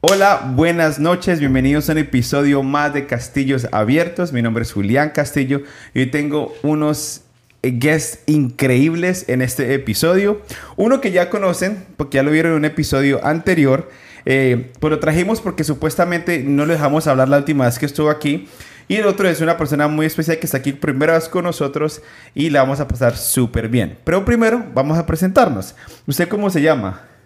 [0.00, 4.32] Hola, buenas noches, bienvenidos a un episodio más de Castillos Abiertos.
[4.32, 7.22] Mi nombre es Julián Castillo y hoy tengo unos
[7.62, 10.40] guests increíbles en este episodio.
[10.76, 13.90] Uno que ya conocen, porque ya lo vieron en un episodio anterior,
[14.24, 18.08] eh, pues lo trajimos porque supuestamente no lo dejamos hablar la última vez que estuvo
[18.08, 18.48] aquí.
[18.86, 22.02] Y el otro es una persona muy especial que está aquí primera vez con nosotros
[22.36, 23.98] y la vamos a pasar súper bien.
[24.04, 25.74] Pero primero vamos a presentarnos.
[26.06, 27.17] ¿Usted cómo se llama?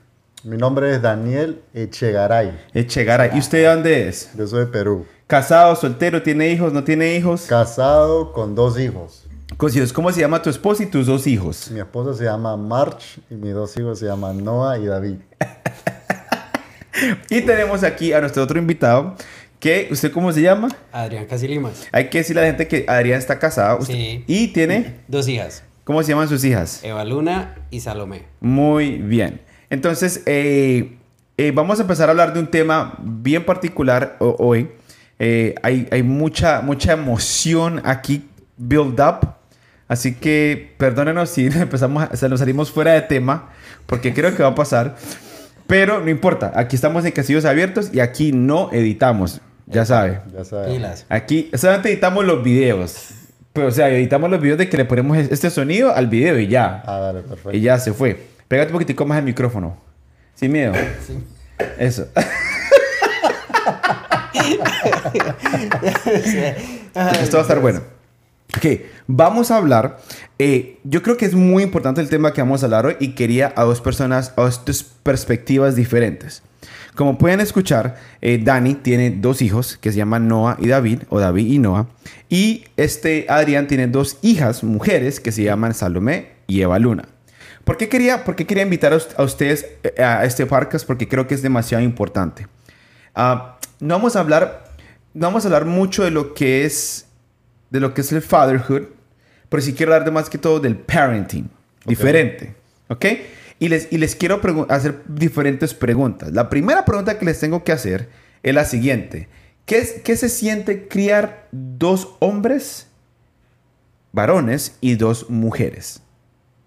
[0.45, 2.51] Mi nombre es Daniel Echegaray.
[2.75, 3.31] Echegaray.
[3.37, 4.29] ¿Y usted de dónde es?
[4.37, 5.07] Yo soy de Perú.
[5.29, 7.43] ¿Casado, soltero, tiene hijos, no tiene hijos?
[7.43, 9.25] Casado con dos hijos.
[9.95, 11.71] ¿Cómo se llama tu esposa y tus dos hijos?
[11.71, 15.15] Mi esposa se llama March y mis dos hijos se llaman Noah y David.
[17.31, 19.15] y tenemos aquí a nuestro otro invitado,
[19.61, 20.71] que ¿usted cómo se llama?
[20.91, 21.87] Adrián Casilimas.
[21.93, 23.83] Hay que decirle a la gente que Adrián está casado.
[23.83, 24.25] Sí.
[24.27, 25.03] Y tiene...
[25.07, 25.63] Dos hijas.
[25.85, 26.83] ¿Cómo se llaman sus hijas?
[26.83, 28.25] Eva Luna y Salomé.
[28.41, 29.52] Muy bien.
[29.73, 30.99] Entonces, eh,
[31.39, 34.69] eh, vamos a empezar a hablar de un tema bien particular hoy.
[35.19, 39.33] Eh, hay, hay mucha, mucha emoción aquí build up.
[39.89, 43.49] Así que perdónenos si empezamos a, nos salimos fuera de tema,
[43.87, 44.97] porque creo que va a pasar.
[45.67, 49.41] Pero no importa, aquí estamos en Casillos Abiertos y aquí no editamos.
[49.65, 50.21] Ya sabe.
[50.37, 50.83] Ya sabe.
[51.09, 53.09] Aquí solamente editamos los videos.
[53.55, 56.49] Pero, o sea, editamos los videos de que le ponemos este sonido al video y
[56.49, 56.83] ya.
[56.85, 57.57] Ah, dale, perfecto.
[57.57, 58.32] Y ya se fue.
[58.53, 59.79] Pégate un poquitico más el micrófono.
[60.35, 60.75] Sin miedo.
[61.07, 61.17] Sí.
[61.79, 62.07] Eso.
[67.23, 67.81] Esto va a estar bueno.
[68.55, 68.67] Ok,
[69.07, 70.01] vamos a hablar.
[70.39, 73.15] Eh, yo creo que es muy importante el tema que vamos a hablar hoy y
[73.15, 76.43] quería a dos personas, a dos perspectivas diferentes.
[76.95, 81.21] Como pueden escuchar, eh, Dani tiene dos hijos que se llaman Noah y David, o
[81.21, 81.87] David y Noah.
[82.29, 87.09] Y este Adrián tiene dos hijas, mujeres, que se llaman Salomé y Eva Luna.
[87.65, 90.87] ¿Por qué quería, por quería invitar a, ustedes eh, a este podcast?
[90.87, 92.47] Porque creo que es demasiado importante.
[93.15, 94.65] Ah, no vamos a hablar,
[95.15, 97.07] no vamos a hablar mucho de lo que es,
[97.71, 98.85] de lo que es el fatherhood,
[99.49, 101.49] pero sí quiero hablar de más que todo del parenting,
[101.85, 102.55] diferente,
[102.89, 103.07] ¿ok?
[103.59, 106.33] Y les, y les quiero hacer diferentes preguntas.
[106.33, 108.09] La primera pregunta que les tengo que hacer
[108.43, 109.29] es la siguiente.
[109.67, 112.89] ¿Qué, es, qué se siente criar dos hombres,
[114.11, 116.03] varones, y dos mujeres?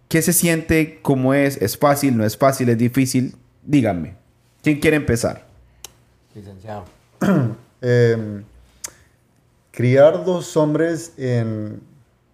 [0.08, 1.00] ¿Qué se siente?
[1.02, 1.62] ¿Cómo es?
[1.62, 2.16] ¿Es fácil?
[2.16, 2.70] ¿No es fácil?
[2.70, 3.36] ¿Es difícil?
[3.64, 4.16] Díganme.
[4.62, 5.46] ¿Quién quiere empezar?
[6.34, 6.86] Licenciado.
[7.82, 8.44] Em,
[9.70, 11.82] criar dos hombres en,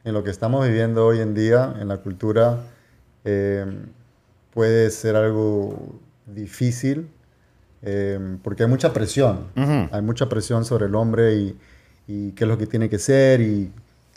[0.06, 2.60] en, lo que estamos viviendo hoy en día, en la cultura,
[3.26, 3.88] em,
[4.54, 7.10] puede ser algo difícil
[7.82, 9.48] em, porque hay mucha presión.
[9.92, 11.60] Hay mucha presión sobre el hombre y,
[12.08, 13.72] y qué es lo que tiene que ser y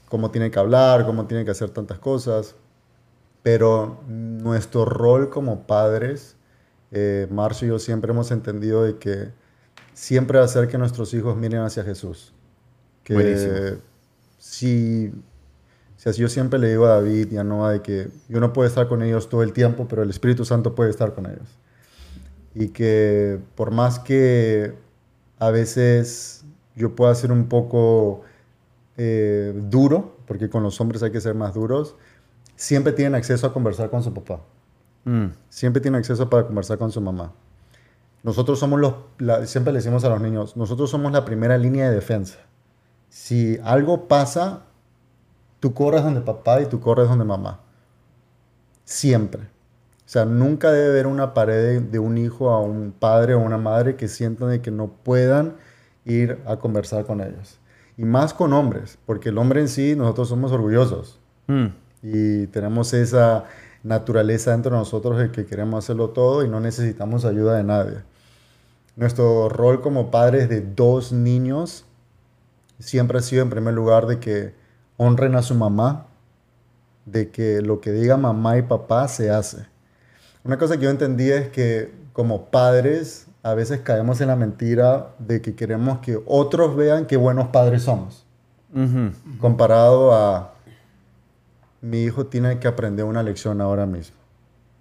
[0.08, 2.54] cómo tiene que hablar, cómo tiene que hacer tantas cosas.
[3.44, 6.34] Pero nuestro rol como padres,
[6.92, 9.28] eh, Marcio y yo siempre hemos entendido de que
[9.92, 12.32] siempre hacer que nuestros hijos miren hacia Jesús.
[13.04, 13.76] Que
[14.38, 15.12] si,
[15.98, 18.54] si así yo siempre le digo a David y a Noah de que yo no
[18.54, 21.58] puedo estar con ellos todo el tiempo, pero el Espíritu Santo puede estar con ellos.
[22.54, 24.72] Y que por más que
[25.38, 28.22] a veces yo pueda ser un poco
[28.96, 31.94] eh, duro, porque con los hombres hay que ser más duros,
[32.56, 34.40] siempre tienen acceso a conversar con su papá.
[35.04, 35.26] Mm.
[35.48, 37.32] Siempre tienen acceso para conversar con su mamá.
[38.22, 38.94] Nosotros somos los,
[39.48, 42.38] siempre le decimos a los niños, nosotros somos la primera línea de defensa.
[43.10, 44.62] Si algo pasa,
[45.60, 47.60] tú corres donde papá y tú corres donde mamá.
[48.84, 49.42] Siempre.
[49.42, 53.58] O sea, nunca debe haber una pared de, un hijo a un padre o una
[53.58, 55.56] madre que sientan de que no puedan
[56.04, 57.58] ir a conversar con ellos.
[57.96, 61.20] Y más con hombres, porque el hombre en sí, nosotros somos orgullosos.
[61.46, 63.44] Mm y tenemos esa
[63.82, 67.96] naturaleza dentro de nosotros de que queremos hacerlo todo y no necesitamos ayuda de nadie.
[68.94, 71.86] Nuestro rol como padres de dos niños
[72.78, 74.54] siempre ha sido en primer lugar de que
[74.98, 76.06] honren a su mamá,
[77.06, 79.66] de que lo que diga mamá y papá se hace.
[80.44, 85.14] Una cosa que yo entendí es que como padres a veces caemos en la mentira
[85.18, 88.26] de que queremos que otros vean qué buenos padres somos,
[89.40, 90.53] comparado a
[91.84, 94.16] mi hijo tiene que aprender una lección ahora mismo.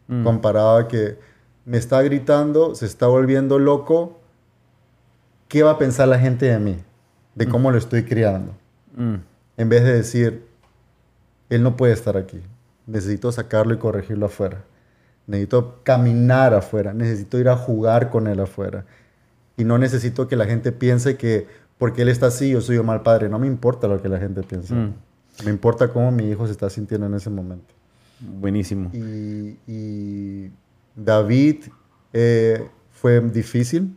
[0.07, 0.23] Mm.
[0.23, 1.17] Comparado a que
[1.65, 4.21] me está gritando, se está volviendo loco,
[5.49, 6.77] ¿qué va a pensar la gente de mí?
[7.35, 8.53] De cómo lo estoy criando.
[8.95, 9.15] Mm.
[9.57, 10.45] En vez de decir,
[11.49, 12.41] él no puede estar aquí.
[12.87, 14.63] Necesito sacarlo y corregirlo afuera.
[15.27, 16.93] Necesito caminar afuera.
[16.93, 18.85] Necesito ir a jugar con él afuera.
[19.57, 21.47] Y no necesito que la gente piense que
[21.77, 23.27] porque él está así, yo soy un mal padre.
[23.27, 24.73] No me importa lo que la gente piense.
[24.73, 24.93] Mm.
[25.43, 27.73] Me importa cómo mi hijo se está sintiendo en ese momento.
[28.19, 28.91] Buenísimo.
[28.93, 30.49] Y,
[30.95, 31.65] David
[32.13, 33.95] eh, fue difícil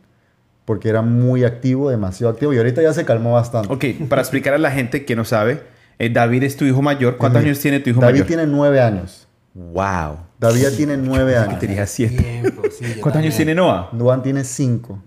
[0.65, 3.71] porque era muy activo, demasiado activo, y ahorita ya se calmó bastante.
[3.71, 5.63] Ok, para explicar a la gente que no sabe,
[5.99, 7.17] eh, David es tu hijo mayor.
[7.17, 8.27] ¿Cuántos años tiene tu hijo David mayor?
[8.27, 9.27] tiene nueve años.
[9.53, 10.17] Wow.
[10.39, 11.59] David ya tiene nueve años.
[11.59, 12.17] Tenía siete.
[12.17, 13.35] Tiempo, sí, ¿Cuántos años también.
[13.35, 13.89] tiene Noah?
[13.93, 15.01] Noah tiene cinco.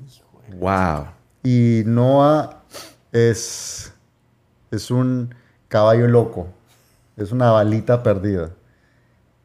[0.59, 1.09] Wow.
[1.43, 2.65] Y Noah
[3.12, 3.93] es,
[4.71, 5.35] es un
[5.70, 6.49] caballo loco.
[7.17, 8.50] Es una balita perdida.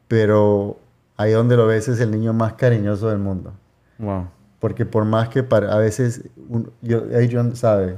[0.08, 0.78] Pero
[1.16, 3.54] ahí donde lo ves es el niño más cariñoso del mundo.
[3.98, 4.28] Wow.
[4.60, 7.96] Porque por más que para- a veces, un- yo, Adrian sabe,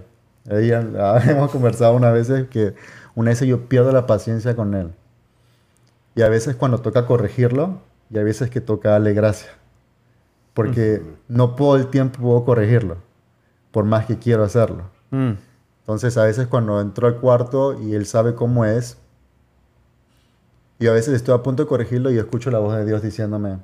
[0.49, 0.95] Adrian,
[1.29, 2.75] hemos conversado una vez que
[3.15, 4.93] una vez yo pierdo la paciencia con él.
[6.15, 9.51] Y a veces cuando toca corregirlo, y a veces que toca darle gracia.
[10.55, 12.97] Porque no todo el tiempo puedo corregirlo,
[13.71, 14.85] por más que quiero hacerlo.
[15.11, 15.33] Mm.
[15.89, 18.99] Entonces a veces cuando entro al cuarto y él sabe cómo es,
[20.79, 23.57] y a veces estoy a punto de corregirlo y escucho la voz de Dios diciéndome,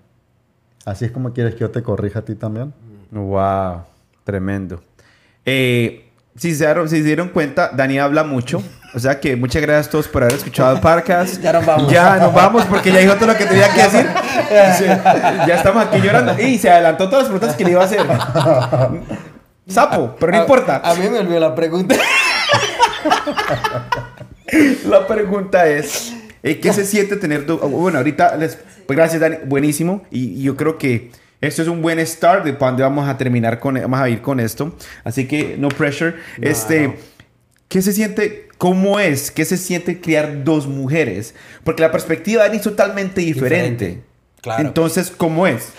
[0.87, 2.73] así es como quieres que yo te corrija a ti también.
[3.11, 3.83] Wow.
[4.25, 4.83] Tremendo.
[5.45, 8.63] Eh, si, se dieron, si se dieron cuenta, Dani habla mucho.
[8.95, 11.39] O sea que muchas gracias a todos por haber escuchado el podcast.
[11.43, 11.93] Ya nos vamos.
[11.93, 14.07] Ya nos vamos porque ya dijo todo lo que tenía que decir.
[14.79, 16.41] Sí, ya estamos aquí llorando.
[16.41, 18.01] Y se adelantó todas las preguntas que le iba a hacer.
[19.69, 20.81] Sapo, pero no A- importa.
[20.85, 21.97] A, mí me olvidó la pregunta.
[24.87, 26.13] La pregunta es,
[26.43, 27.61] eh, ¿qué se siente tener dos?
[27.71, 28.57] Bueno, ahorita, les,
[28.87, 30.03] pues gracias Dani, buenísimo.
[30.11, 33.59] Y, y yo creo que esto es un buen start de dónde vamos a terminar
[33.59, 34.77] con, vamos a ir con esto.
[35.03, 36.15] Así que no pressure.
[36.41, 36.95] este, no.
[37.69, 38.49] ¿qué se siente?
[38.59, 39.31] ¿Cómo es?
[39.31, 41.35] ¿Qué se siente criar dos mujeres?
[41.65, 43.85] Porque la perspectiva de Dani es totalmente diferente.
[43.87, 44.05] Diferente,
[44.41, 44.63] claro.
[44.63, 45.71] Entonces, ¿cómo es?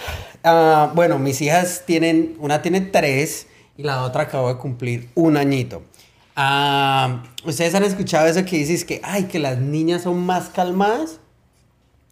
[0.43, 3.47] Ah, bueno, mis hijas tienen, una tiene tres
[3.77, 5.83] y la otra acabó de cumplir un añito.
[6.35, 11.19] Ah, ¿Ustedes han escuchado eso que dices que, ay, que las niñas son más calmadas?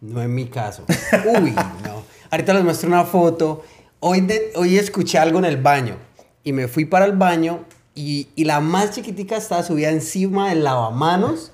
[0.01, 0.85] No en mi caso.
[1.41, 2.03] Uy, no.
[2.31, 3.63] Ahorita les muestro una foto.
[3.99, 5.97] Hoy, de- hoy escuché algo en el baño
[6.43, 7.65] y me fui para el baño
[7.95, 11.51] y, y la más chiquitica estaba subida encima del lavamanos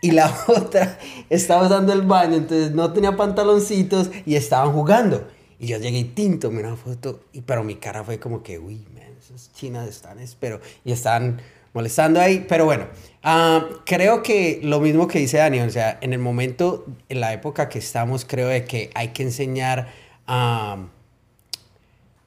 [0.00, 0.98] y la otra
[1.30, 5.28] estaba usando el baño, entonces no tenía pantaloncitos y estaban jugando.
[5.60, 8.58] Y yo llegué y tinto, miré una foto, y, pero mi cara fue como que,
[8.58, 8.84] uy,
[9.32, 11.40] man, esas chinas están, espero, y están
[11.72, 12.44] molestando ahí.
[12.48, 12.86] Pero bueno,
[13.22, 17.32] ah, creo que lo mismo que dice Dani, o sea, en el momento, en la
[17.32, 19.88] época que estamos, creo de que hay que enseñar
[20.26, 20.78] ah,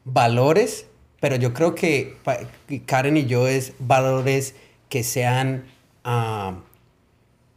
[0.03, 0.87] valores,
[1.19, 2.17] pero yo creo que
[2.85, 4.55] Karen y yo es valores
[4.89, 5.65] que sean
[6.03, 6.55] ah,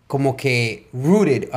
[0.07, 1.51] como que rooted,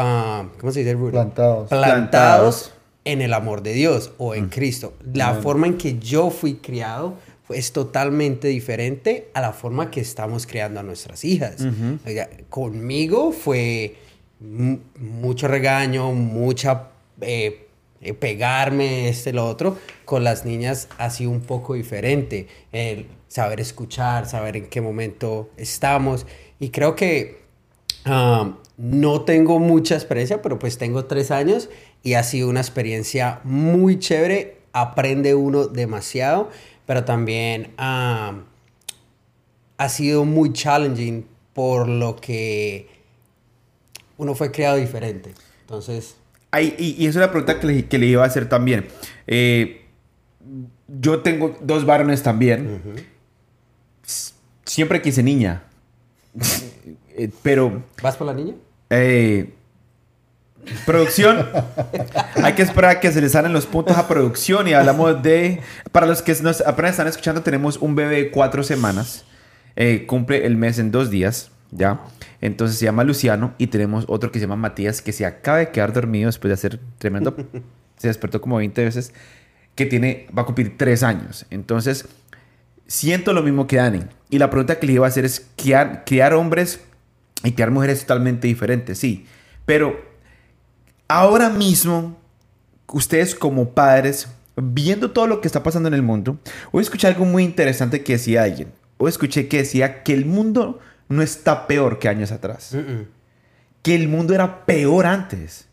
[0.59, 1.11] ¿cómo se dice rooted?
[1.11, 1.69] Plantados.
[1.69, 1.91] Plantados.
[1.91, 2.73] Plantados
[3.05, 4.93] en el amor de Dios o en Cristo.
[5.13, 7.15] La forma en que yo fui criado
[7.53, 11.57] es totalmente diferente a la forma que estamos criando a nuestras hijas.
[12.49, 13.95] Conmigo fue
[14.39, 16.89] mu- mucho regaño, mucha
[17.21, 17.67] eh,
[18.01, 19.77] eh, pegarme, este, lo otro.
[20.05, 22.47] Con las niñas ha sido un poco diferente.
[22.71, 26.25] El saber escuchar, saber en qué momento estamos.
[26.59, 27.39] Y creo que
[28.03, 31.69] Ah, no tengo mucha experiencia, pero pues tengo tres años
[32.01, 34.57] y ha sido una experiencia muy chévere.
[34.73, 36.49] Aprende uno demasiado,
[36.85, 38.33] pero también ha
[39.89, 42.87] sido muy challenging por lo que
[44.17, 45.33] uno fue criado diferente.
[45.61, 46.15] Entonces,
[46.51, 48.87] Ay, y, y es una pregunta que le, que le iba a hacer también.
[49.25, 49.85] Eh,
[50.87, 52.81] yo tengo dos varones también.
[54.65, 55.63] Siempre quise niña.
[57.13, 58.53] Eh, pero, ¿vas por la niña?
[58.89, 59.53] eh,
[60.85, 61.47] producción.
[62.43, 65.61] Hay que esperar a que se les salen los puntos a producción y hablamos de...
[65.91, 69.25] Para los que nos apenas están escuchando, tenemos un bebé de cuatro semanas.
[69.75, 72.01] Eh, cumple el mes en dos días, ¿ya?
[72.41, 75.69] Entonces se llama Luciano y tenemos otro que se llama Matías que se acaba de
[75.69, 77.35] quedar dormido después de hacer tremendo...
[77.97, 79.13] se despertó como 20 veces,
[79.75, 81.45] que tiene, va a cumplir tres años.
[81.51, 82.07] Entonces,
[82.87, 84.01] siento lo mismo que Dani.
[84.31, 86.81] Y la pregunta que le iba a hacer es, criar, criar hombres
[87.43, 89.27] y criar mujeres totalmente diferentes, sí.
[89.65, 90.10] Pero
[91.19, 92.17] ahora mismo,
[92.87, 96.37] ustedes como padres, viendo todo lo que está pasando en el mundo,
[96.71, 98.71] hoy escuché algo muy interesante que decía alguien.
[98.97, 102.75] Hoy escuché que decía que el mundo no está peor que años atrás.
[103.81, 105.67] Que el mundo era peor antes.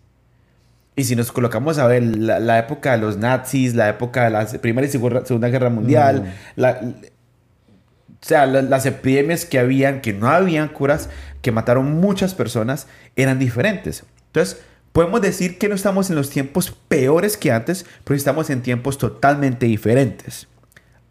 [0.97, 4.31] Y si nos colocamos a ver la, la época de los nazis, la época de
[4.31, 10.01] la Primera y Segunda Segunda Guerra Mundial, la- o sea, la- las epidemias que habían,
[10.01, 11.09] que no habían curas,
[11.43, 14.03] que mataron muchas personas, eran diferentes.
[14.27, 14.61] Entonces,
[14.93, 18.99] podemos decir que no estamos en los tiempos peores que antes, pero estamos en tiempos
[18.99, 20.49] totalmente diferentes.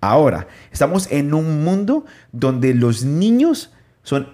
[0.02, 4.30] Ahora, estamos en un mundo donde los niños son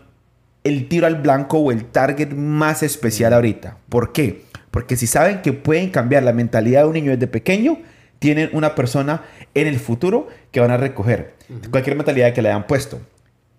[0.64, 3.78] el tiro al blanco o el target más especial ahorita.
[3.90, 4.46] ¿Por qué?
[4.72, 7.80] Porque si saben que pueden cambiar la mentalidad de un niño desde pequeño,
[8.20, 9.24] tienen una persona
[9.54, 11.36] en el futuro que van a recoger.
[11.70, 13.02] Cualquier mentalidad que le hayan puesto.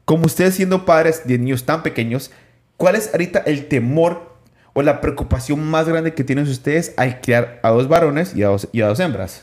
[0.05, 2.31] Como ustedes siendo padres de niños tan pequeños,
[2.77, 4.34] ¿cuál es ahorita el temor
[4.75, 8.49] o la preocupación más grande que tienen ustedes al criar a dos varones y a
[8.49, 9.43] dos, y a dos hembras?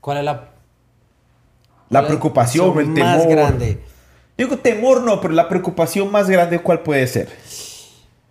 [0.00, 3.16] ¿Cuál es la, La cuál es preocupación, el temor.
[3.16, 3.78] más grande?
[4.36, 7.28] Digo temor no, pero la preocupación más grande, ¿cuál puede ser?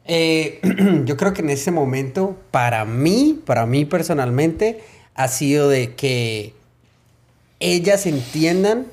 [0.06, 0.60] Eh,
[1.06, 4.84] yo creo que en ese momento, para mí, para mí personalmente,
[5.16, 6.54] ha sido de que
[7.60, 8.86] ellas entiendan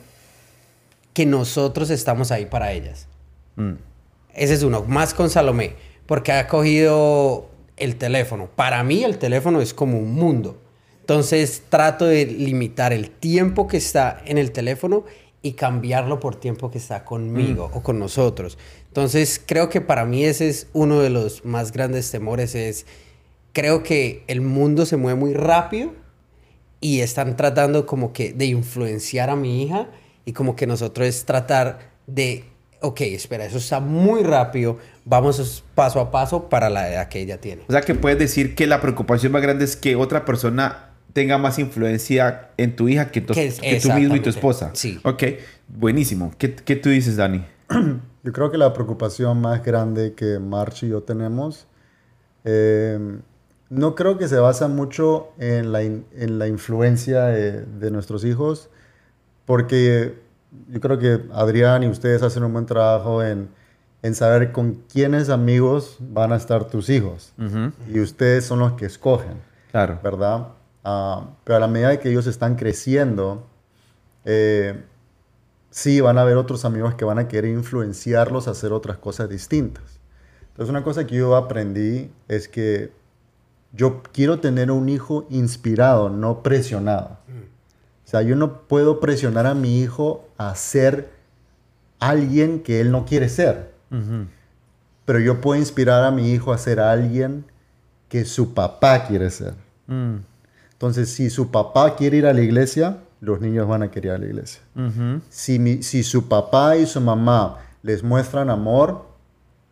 [1.13, 3.07] que nosotros estamos ahí para ellas.
[3.57, 3.73] Mm.
[4.35, 8.49] Ese es uno, más con Salomé, porque ha cogido el teléfono.
[8.55, 10.59] Para mí el teléfono es como un mundo.
[11.01, 15.05] Entonces trato de limitar el tiempo que está en el teléfono
[15.43, 18.57] y cambiarlo por tiempo que está conmigo o con nosotros.
[18.87, 22.55] Entonces creo que para mí ese es uno de los más grandes temores.
[22.55, 22.87] Es,
[23.53, 25.93] creo que el mundo se mueve muy rápido
[26.81, 29.91] y están tratando como que de influenciar a mi hija
[30.25, 32.45] y como que nosotros es tratar de,
[32.83, 37.41] ok, espera, eso está muy rápido, vamos paso a paso para la edad que ella
[37.41, 37.63] tiene.
[37.69, 41.39] O sea que puedes decir que la preocupación más grande es que otra persona tenga
[41.39, 44.71] más influencia en tu hija que, tu- Que es- que tú mismo y tu esposa.
[44.75, 44.99] Sí.
[45.05, 45.23] Ok,
[45.69, 46.33] buenísimo.
[46.39, 47.45] ¿Qué, qué tú dices, Dani?
[48.25, 51.67] Yo creo que la preocupación más grande que March y yo tenemos,
[52.45, 52.99] eh,
[53.69, 58.25] no creo que se basa mucho en la, in- en la influencia de, de nuestros
[58.25, 58.71] hijos,
[59.45, 60.15] porque
[60.69, 63.49] yo creo que Adrián y ustedes hacen un buen trabajo en,
[64.03, 67.33] en saber con quiénes amigos van a estar tus hijos.
[67.39, 69.41] Ujú, Y ustedes son los que escogen.
[69.71, 69.99] Claro.
[70.03, 70.49] ¿verdad?
[70.85, 73.47] Ah, pero a la medida que ellos están creciendo,
[74.25, 74.83] eh,
[75.71, 79.29] sí van a haber otros amigos que van a querer influenciarlos a hacer otras cosas
[79.29, 79.85] distintas.
[80.51, 82.93] Entonces una cosa que yo aprendí es que
[83.73, 87.17] yo quiero tener un hijo inspirado, no presionado.
[88.05, 91.11] O sea, yo no puedo presionar a mi hijo a ser
[92.01, 93.71] alguien que él no quiere ser
[95.05, 97.45] pero yo puedo inspirar a mi hijo a ser alguien
[98.09, 99.55] que su papá quiere ser.
[99.87, 100.17] Mm,
[100.73, 104.13] Entonces, si su papá quiere ir a la iglesia, los niños van a querer ir
[104.13, 104.63] a la iglesia.
[105.29, 109.07] Si, mi- si su papá y su mamá les muestran amor,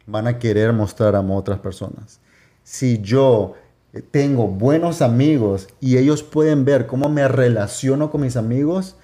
[0.07, 2.21] van a querer mostrar amor a otras personas.
[2.63, 3.55] Si yo
[3.93, 8.97] eh, tengo buenos amigos y ellos pueden ver cómo me relaciono con mis amigos,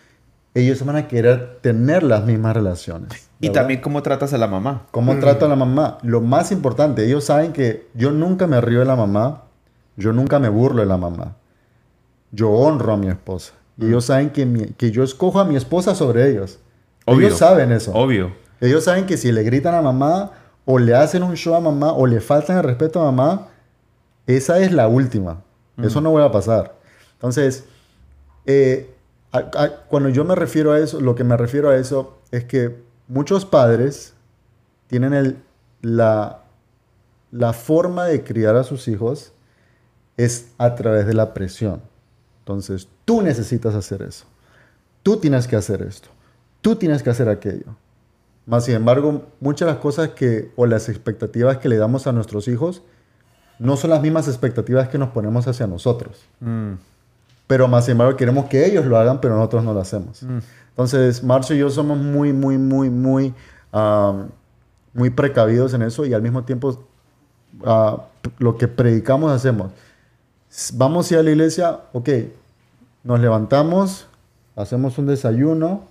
[0.61, 3.29] ellos van a querer tener las mismas relaciones.
[3.41, 3.61] Y ¿verdad?
[3.63, 4.87] también cómo tratas a la mamá.
[4.91, 5.99] ¿Cómo trato a la mamá?
[6.03, 9.43] Lo más importante, ellos saben que yo nunca me río de la mamá,
[9.97, 11.37] yo nunca me burlo de la mamá.
[12.33, 13.53] Yo honro a mi esposa.
[13.79, 16.59] Y ellos saben que, mi- que yo escojo a mi esposa sobre ellos.
[17.05, 17.27] Obvio.
[17.29, 17.93] Ellos saben eso.
[17.93, 18.33] Obvio.
[18.61, 20.33] Ellos saben que si le gritan a mamá
[20.65, 23.49] o le hacen un show a mamá o le faltan el respeto a mamá,
[24.27, 25.43] esa es la última.
[25.83, 26.75] Eso no vuelve a pasar.
[27.13, 27.65] Entonces,
[28.47, 28.95] eh,
[29.89, 32.77] cuando yo me refiero a eso, lo que me refiero a eso es que
[33.09, 34.15] muchos padres
[34.87, 35.43] tienen
[35.83, 36.43] la
[37.53, 39.33] forma de criar a sus hijos
[40.17, 41.83] es a través de la presión.
[42.41, 44.25] Entonces, tú necesitas hacer eso.
[45.03, 46.09] Tú tienes que hacer esto.
[46.61, 47.77] Tú tienes que hacer aquello.
[48.47, 52.13] Más sin embargo, muchas de las cosas que, o las expectativas que le damos a
[52.13, 52.83] nuestros hijos,
[53.59, 56.25] no son las mismas expectativas que nos ponemos hacia nosotros.
[56.41, 56.75] Mm,
[57.47, 60.25] Pero más sin embargo, queremos que ellos lo hagan, pero nosotros no lo hacemos.
[60.71, 63.35] Entonces, Marcio y yo somos muy, muy, muy, muy,
[63.73, 64.29] am,
[64.93, 66.85] muy precavidos en eso y al mismo tiempo
[67.65, 68.05] ah,
[68.39, 69.73] lo que predicamos hacemos.
[70.75, 72.09] Vamos a ir a la iglesia, ok,
[73.05, 74.07] nos levantamos,
[74.57, 75.85] hacemos un desayuno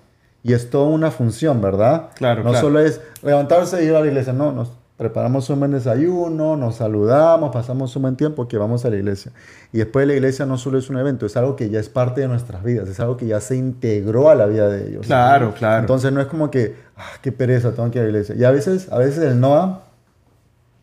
[0.43, 2.09] y es toda una función, ¿verdad?
[2.15, 2.67] Claro, No claro.
[2.67, 6.75] solo es levantarse y ir a la iglesia, no, nos preparamos un buen desayuno, nos
[6.75, 9.31] saludamos, pasamos un buen tiempo que vamos a la iglesia.
[9.73, 11.89] Y después de la iglesia no solo es un evento, es algo que ya es
[11.89, 15.05] parte de nuestras vidas, es algo que ya se integró a la vida de ellos.
[15.05, 15.81] Claro, claro.
[15.81, 18.35] Entonces no es como que, ah, qué pereza, tengo que ir a la iglesia.
[18.35, 19.83] Y a veces, a veces el Noah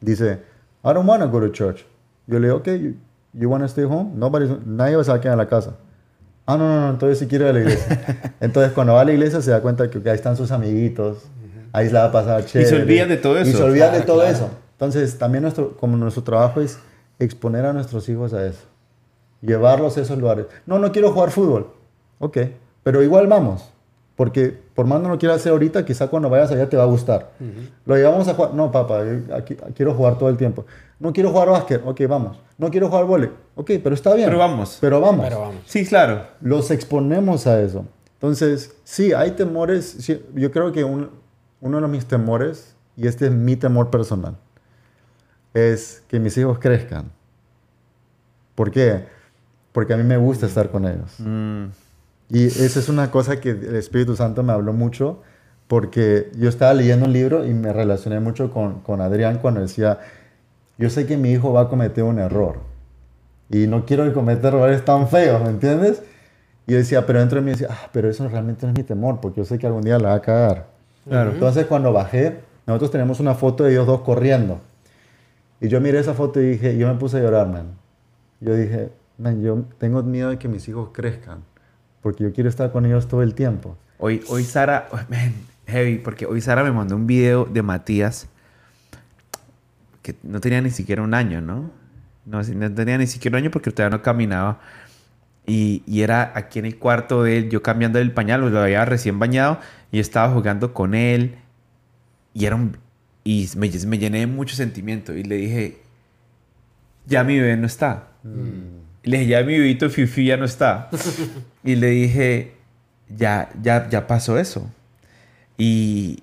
[0.00, 0.40] dice,
[0.84, 1.86] I don't want to go to church.
[2.26, 2.94] Yo le digo, ok, you,
[3.32, 4.10] you want to stay home?
[4.16, 5.72] Nobody's- nadie va a quedar en la casa.
[6.44, 8.34] Ah, no, no, no, entonces sí quiero ir a la iglesia.
[8.40, 11.18] entonces cuando va a la iglesia se da cuenta que ok, ahí están sus amiguitos,
[11.72, 12.82] ahí se la va a pasar chévere.
[12.82, 13.58] olvidan de todo Y eso.
[13.58, 14.32] se olvidan de Claro, todo claro.
[14.36, 14.50] eso.
[14.72, 16.78] Entonces también nuestro, como nuestro trabajo es
[17.18, 18.60] exponer a nuestros hijos a eso.
[19.40, 20.46] Llevarlos a esos lugares.
[20.66, 21.68] No, no quiero jugar fútbol.
[22.18, 22.38] Ok,
[22.82, 23.68] pero igual vamos.
[24.14, 26.86] Porque por más no lo quieras hacer ahorita, quizá cuando vayas allá te va a
[26.86, 27.30] gustar.
[27.86, 28.54] Lo llevamos a jugar.
[28.54, 30.64] No, papá, yo aquí, quiero jugar todo el tiempo.
[31.00, 31.82] No quiero jugar básquet.
[31.84, 32.38] Ok, vamos.
[32.58, 33.30] No quiero jugar vóley.
[33.56, 34.28] Ok, pero está bien.
[34.28, 34.78] Pero vamos.
[34.80, 35.24] Pero vamos.
[35.26, 35.56] Pero vamos.
[35.66, 36.22] Sí, claro.
[36.40, 37.84] Los exponemos a eso.
[38.14, 39.96] Entonces, sí, hay temores.
[39.98, 41.10] sí, yo creo que un-
[41.62, 44.36] uno de mis temores, y este es mi temor personal,
[45.54, 47.10] es que mis hijos crezcan.
[48.54, 49.06] ¿Por qué?
[49.72, 51.14] porque a mí me gusta estar con ellos.
[51.18, 51.66] Mm.
[52.30, 55.22] Y esa es una cosa que el Espíritu Santo me habló mucho,
[55.68, 59.98] porque yo estaba leyendo un libro y me relacioné mucho con, con Adrián cuando decía,
[60.78, 62.60] yo sé que mi hijo va a cometer un error
[63.50, 66.02] y no quiero que cometa errores tan feos, ¿me entiendes?
[66.66, 68.84] Y yo decía, pero dentro de mí decía, ah, pero eso realmente no es mi
[68.84, 70.71] temor, porque yo sé que algún día la va a cagar.
[71.08, 71.32] Claro.
[71.32, 74.60] Entonces cuando bajé, nosotros tenemos una foto de ellos dos corriendo.
[75.60, 77.76] Y yo miré esa foto y dije, yo me puse a llorar, man.
[78.40, 81.44] Yo dije, man, yo tengo miedo de que mis hijos crezcan,
[82.00, 83.76] porque yo quiero estar con ellos todo el tiempo.
[83.98, 85.32] Hoy, hoy Sara, oh, man,
[85.66, 88.28] heavy, porque hoy Sara me mandó un video de Matías
[90.02, 91.70] que no tenía ni siquiera un año, ¿no?
[92.24, 94.60] No, no tenía ni siquiera un año porque todavía no caminaba.
[95.46, 98.84] Y, y era aquí en el cuarto de él, yo cambiando el pañal, lo había
[98.84, 99.58] recién bañado
[99.90, 101.36] y estaba jugando con él.
[102.34, 102.76] Y era un,
[103.24, 105.78] y me, me llené de mucho sentimiento y le dije,
[107.06, 108.08] ya mi bebé no está.
[109.04, 110.88] Y le dije, ya mi bebito Fifi ya no está.
[111.64, 112.54] y le dije,
[113.08, 114.70] ya, ya, ya pasó eso.
[115.58, 116.22] Y,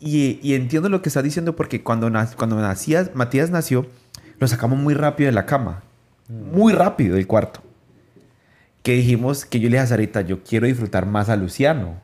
[0.00, 3.86] y, y entiendo lo que está diciendo porque cuando, nac- cuando nacías, Matías nació,
[4.38, 5.82] lo sacamos muy rápido de la cama.
[6.28, 7.62] Muy rápido del cuarto.
[8.86, 12.00] Que dijimos que yo le dije a Sarita, yo quiero disfrutar más a Luciano.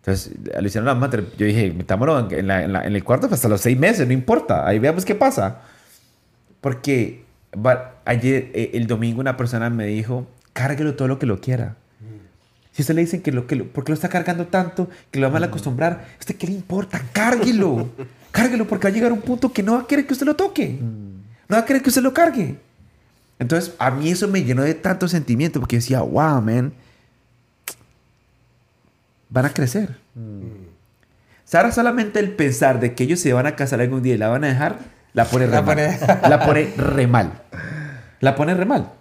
[0.00, 3.28] Entonces, a Luciano la madre, yo dije, metámoslo en, la- en la- en el cuarto
[3.30, 5.60] hasta los seis meses, no importa, ahí veamos qué pasa.
[6.60, 7.22] Porque
[8.04, 11.76] ayer, eh, el domingo, una persona me dijo, cárguelo todo lo que lo quiera.
[12.72, 14.88] Si usted le dicen que lo que lo, ¿por qué lo está cargando tanto?
[15.10, 15.92] Que lo va a mal acostumbrar.
[16.16, 17.00] ¿A usted qué le importa?
[17.12, 17.88] Cárguelo.
[18.32, 20.34] Cárguelo porque va a llegar un punto que no va a querer que usted lo
[20.36, 20.78] toque.
[20.80, 22.56] No va a querer que usted lo cargue.
[23.40, 26.72] Entonces, a mí eso me llenó de tanto sentimiento porque decía, wow, man.
[29.28, 29.96] Van a crecer.
[31.44, 34.28] Sara solamente el pensar de que ellos se van a casar algún día y la
[34.28, 34.78] van a dejar,
[35.14, 35.74] la pone re La mal.
[35.76, 37.42] pone- La pone re mal.
[38.20, 38.92] La pone re mal.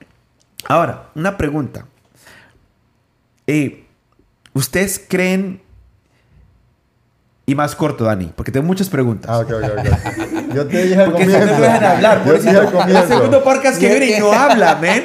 [0.68, 1.86] Ahora, una pregunta.
[3.46, 3.86] Eh,
[4.54, 5.62] ¿Ustedes creen...
[7.50, 9.30] Y más corto, Dani, porque tengo muchas preguntas.
[9.32, 10.54] Ah, ok, ok, ok.
[10.54, 11.48] Yo te dije al Porque comienzo.
[11.48, 13.00] no me dejan hablar, Yo te dije al pobrecito.
[13.02, 15.04] El segundo podcast que viene y no habla, men.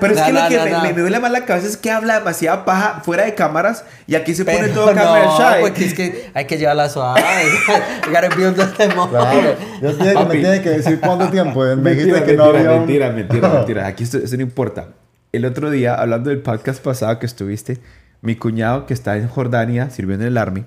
[0.00, 0.82] Pero es No, que lo no, que no, me, no.
[0.82, 4.14] me- me duele más la cabeza es que habla demasiada paja fuera de cámaras y
[4.14, 5.60] aquí se pone Pero todo camera no, shy.
[5.60, 7.20] porque es que hay que llevarla suave.
[8.08, 8.56] Gotta build.
[8.76, 9.56] Claro.
[9.82, 10.38] Yo te dije que me Papi.
[10.40, 11.60] tienes que decir cuánto tiempo.
[11.64, 13.86] Me Mentira, dijiste que no había mentira, mentira, mentira.
[13.86, 14.86] Aquí esto, eso no importa.
[15.32, 17.78] El otro día, hablando del podcast pasado que estuviste,
[18.22, 20.64] mi cuñado que está en Jordania sirviendo en el Army,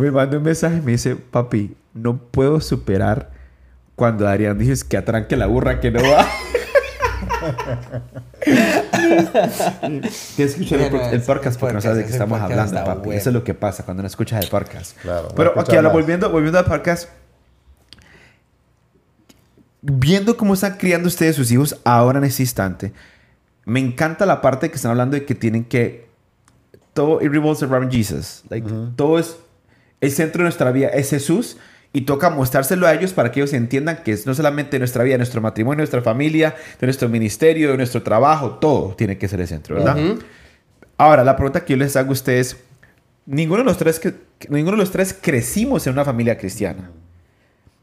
[0.00, 3.30] me manda un mensaje y me dice, papi, no puedo superar
[3.94, 6.26] cuando Adrián dices que atranque la burra que no va.
[9.80, 13.10] Tienes que escuchar el, el podcast porque no sabes de qué estamos hablando, papi.
[13.10, 14.96] Eso es lo que pasa cuando no escuchas el podcast.
[15.00, 15.92] Claro, Pero aquí más.
[15.92, 17.08] volviendo, volviendo al podcast,
[19.80, 22.92] viendo cómo están criando ustedes sus hijos ahora en ese instante,
[23.64, 26.06] me encanta la parte que están hablando de que tienen que
[26.92, 28.42] todo it revolves around Jesus.
[28.48, 29.36] Like, Todo es
[30.00, 31.56] el centro de nuestra vida es Jesús
[31.92, 35.16] y toca mostrárselo a ellos para que ellos entiendan que es no solamente nuestra vida,
[35.16, 39.48] nuestro matrimonio, nuestra familia, de nuestro ministerio, de nuestro trabajo, todo tiene que ser el
[39.48, 39.96] centro, ¿verdad?
[40.98, 42.56] Ahora, la pregunta que yo les hago a ustedes,
[43.24, 44.14] ninguno de los tres que
[44.50, 46.90] ninguno de los tres crecimos en una familia cristiana.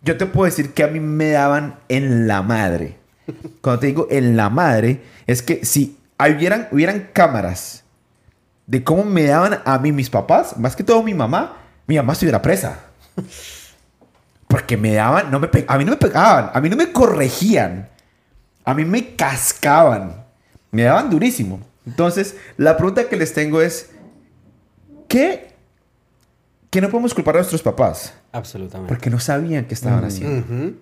[0.04, 2.98] Yo te puedo decir que a mí me daban en la madre.
[3.62, 7.84] Cuando te digo en la madre, es que si hubieran, hubieran cámaras
[8.68, 12.14] de cómo me daban a mí mis papás, más que todo mi mamá, mi mamá
[12.14, 12.80] estuviera presa.
[14.48, 17.90] Porque me daban, no me a mí no me pegaban, a mí no me corregían,
[18.64, 20.24] a mí me cascaban,
[20.72, 21.60] me daban durísimo.
[21.86, 23.92] Entonces, la pregunta que les tengo es,
[25.08, 25.54] ¿qué,
[26.70, 28.14] que no podemos culpar a nuestros papás?
[28.32, 28.94] Absolutamente.
[28.94, 30.46] Porque no sabían qué estaban haciendo.
[30.46, 30.76] Ujú.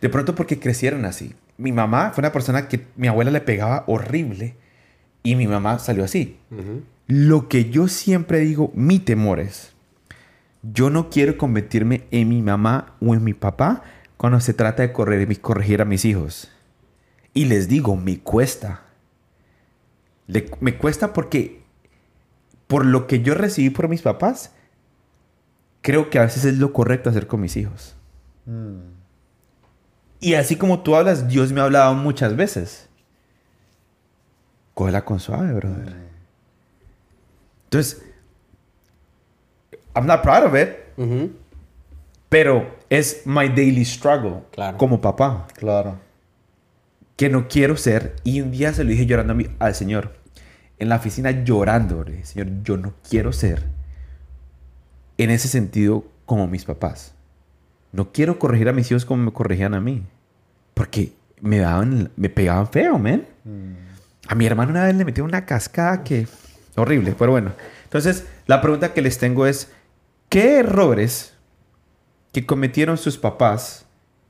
[0.00, 1.34] De pronto porque crecieron así.
[1.56, 4.54] Mi mamá fue una persona que mi abuela le pegaba horrible
[5.22, 6.38] y mi mamá salió así.
[7.08, 9.72] Lo que yo siempre digo, mi temor es,
[10.62, 13.82] yo no quiero convertirme en mi mamá o en mi papá
[14.16, 16.50] cuando se trata de correr y corregir a mis hijos.
[17.32, 18.82] Y les digo, me cuesta.
[20.26, 21.62] Le- me cuesta porque
[22.66, 24.52] por lo que yo recibí por mis papás,
[25.80, 27.96] creo que a veces es lo correcto hacer con mis hijos.
[28.44, 28.80] Mm.
[30.20, 32.88] Y así como tú hablas, Dios me ha hablado muchas veces.
[34.74, 36.07] Cógela con suave, brother.
[37.70, 38.02] Entonces,
[39.94, 41.32] I'm not proud of it, Ujú.
[42.28, 44.78] pero es my daily struggle Claro.
[44.78, 45.98] como papá, Claro.
[47.16, 48.16] que no quiero ser.
[48.24, 50.14] Y un día se lo dije llorando a mi- al Señor,
[50.78, 53.66] en la oficina llorando, le dije, Señor, yo no quiero ser
[55.18, 57.12] en ese sentido como mis papás.
[57.92, 60.04] No quiero corregir a mis hijos como me corregían a mí,
[60.74, 63.26] porque me daban, me pegaban feo, man.
[63.44, 63.72] Mm.
[64.28, 66.26] A mi hermano una vez le metieron una cascada que...
[66.78, 67.52] Horrible, pero bueno.
[67.84, 69.70] Entonces, la pregunta que les tengo es,
[70.28, 71.34] ¿qué errores
[72.32, 73.84] que cometieron sus papás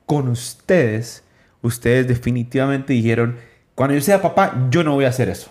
[0.06, 1.22] con ustedes,
[1.62, 3.37] ustedes definitivamente dijeron,
[3.74, 5.50] cuando yo sea papá, yo no voy a hacer eso?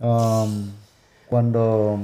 [0.00, 0.70] Um,
[1.28, 1.98] cuando...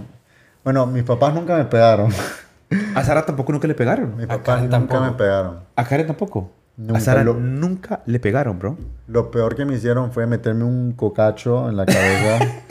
[0.64, 2.10] Bueno, mis papás nunca me pegaron.
[2.94, 4.16] A Sara tampoco nunca le pegaron.
[4.16, 5.00] mis A papás nunca tampoco.
[5.04, 5.60] me pegaron.
[5.76, 6.50] A Karen tampoco.
[6.76, 8.78] Nunca a Sara lo- nunca le pegaron, bro.
[9.08, 12.38] Lo peor que me hicieron fue meterme un cocacho en la cabeza.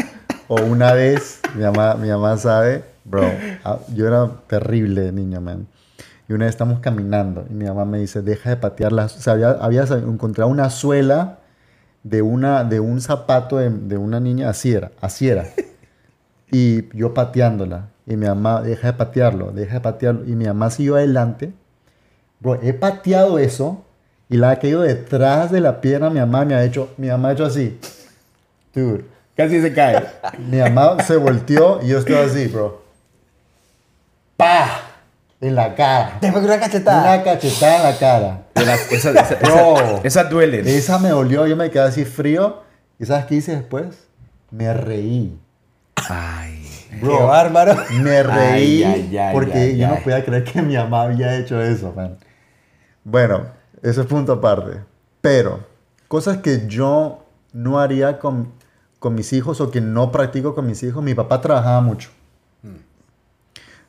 [0.49, 2.09] o una vez, mi mamá, mi
[2.39, 3.31] sabe, bro,
[3.63, 5.67] ah, yo era terrible niño, man.
[6.27, 9.15] Y una vez estamos caminando y mi mamá me dice, deja de patear las...
[9.15, 11.39] O sea, había, encontrado una suela
[12.03, 14.91] de, una, de un zapato de, de una niña, así era.
[16.51, 17.89] Y yo pateándola.
[18.07, 20.25] Y mi mamá, deja de patearlo, deja de patearlo.
[20.25, 21.53] Y mi mamá siguió adelante.
[22.39, 23.85] Bro, he pateado eso
[24.29, 26.09] y la ha caído detrás de la pierna.
[26.09, 27.79] Mi mamá me ha hecho, mi mamá ha hecho así.
[28.73, 29.05] Dude,
[29.39, 30.03] Casi se cae.
[30.37, 32.81] mi mamá se volteó y yo estoy así, bro.
[34.35, 34.81] ¡Pah!
[35.39, 36.17] En la cara.
[36.19, 37.13] Te pegó una cachetada.
[37.13, 38.41] Una cachetada en la cara.
[38.91, 39.77] esa, esa, Bro.
[39.77, 40.67] esa, esa duelen.
[40.67, 42.63] Esa me dolió, yo me quedé así frío.
[42.99, 44.09] ¿Y sabes qué hice después?
[44.51, 45.39] Me reí.
[46.09, 46.67] Ay.
[46.99, 47.77] Qué bárbaro.
[47.91, 49.93] Me reí Ay, ay, ay, porque ay, yo ay.
[49.95, 52.17] no podía creer que mi mamá había hecho eso, man.
[53.05, 53.45] Bueno,
[53.81, 54.81] eso es punto aparte.
[55.21, 55.65] Pero,
[56.09, 57.23] cosas que yo
[57.53, 58.58] no haría con,
[58.99, 61.03] con mis hijos o que no practico con mis hijos.
[61.03, 62.09] Mi papá trabajaba mucho.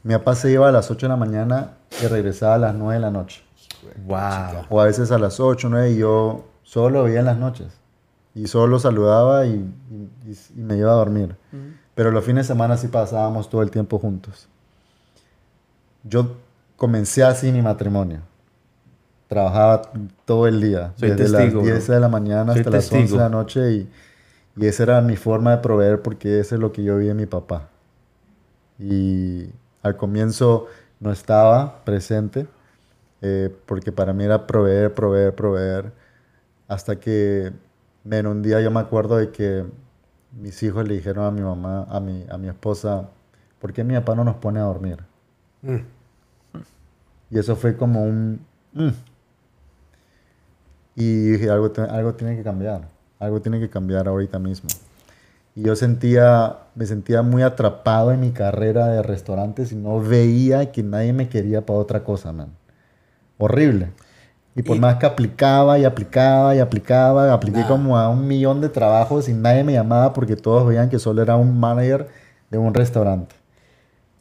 [0.03, 2.95] Mi papá se iba a las 8 de la mañana y regresaba a las 9
[2.95, 3.43] de la noche.
[4.07, 4.65] Wow.
[4.71, 7.67] O a veces a las 8, 9 y yo solo lo veía en las noches.
[8.35, 11.37] Y solo lo saludaba y, y- y- y me iba a dormir.
[11.95, 14.49] Pero los fines de semana sí pasábamos todo el tiempo juntos.
[16.05, 16.37] Yo
[16.77, 18.21] comencé así mi matrimonio.
[19.29, 19.83] Trabajaba
[20.25, 20.93] todo el día.
[20.97, 21.95] Soy desde testigo, las 10 bro.
[21.95, 23.19] de la mañana Soy hasta las 11 testigo.
[23.19, 23.73] de la noche.
[23.73, 23.91] Y,
[24.57, 27.17] y esa era mi forma de proveer porque eso es lo que yo vi en
[27.17, 27.69] mi papá.
[28.79, 29.51] Y
[29.83, 30.67] al comienzo
[31.01, 32.47] no estaba presente
[33.23, 35.93] eh, porque para mí era proveer, proveer, proveer.
[36.69, 37.53] Hasta que
[38.05, 39.65] men, un día yo me acuerdo de que
[40.33, 43.09] mis hijos le dijeron a mi mamá, a mi, a mi esposa,
[43.61, 44.99] ¿por qué mi papá no nos pone a dormir?
[45.63, 45.81] Mm.
[47.31, 48.45] Y eso fue como un...
[48.75, 48.91] mm.
[50.95, 52.89] Y dije, algo, algo tiene que cambiar.
[53.21, 54.69] Algo tiene que cambiar ahorita mismo.
[55.55, 60.73] Y yo sentía, me sentía muy atrapado en mi carrera de restaurantes y no veía
[60.73, 62.49] que nadie me quería para otra cosa, man.
[63.39, 63.91] Horrible.
[64.57, 67.69] Y por Y- más que aplicaba y aplicaba y aplicaba, apliqué Nada.
[67.69, 71.23] como a un millón de trabajos y nadie me llamaba porque todos veían que solo
[71.23, 72.09] era un manager
[72.51, 73.35] de un restaurante.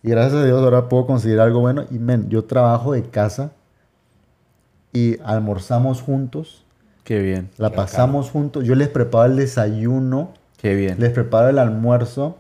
[0.03, 1.83] Y gracias a Dios ahora puedo conseguir algo bueno.
[1.91, 3.51] Y men, yo trabajo de casa
[4.93, 6.65] y almorzamos juntos,
[7.03, 7.49] Qué bien.
[7.57, 8.63] la Qué pasamos juntos.
[8.65, 10.97] Yo les preparo el desayuno, Qué bien.
[10.99, 12.37] les preparo el almuerzo.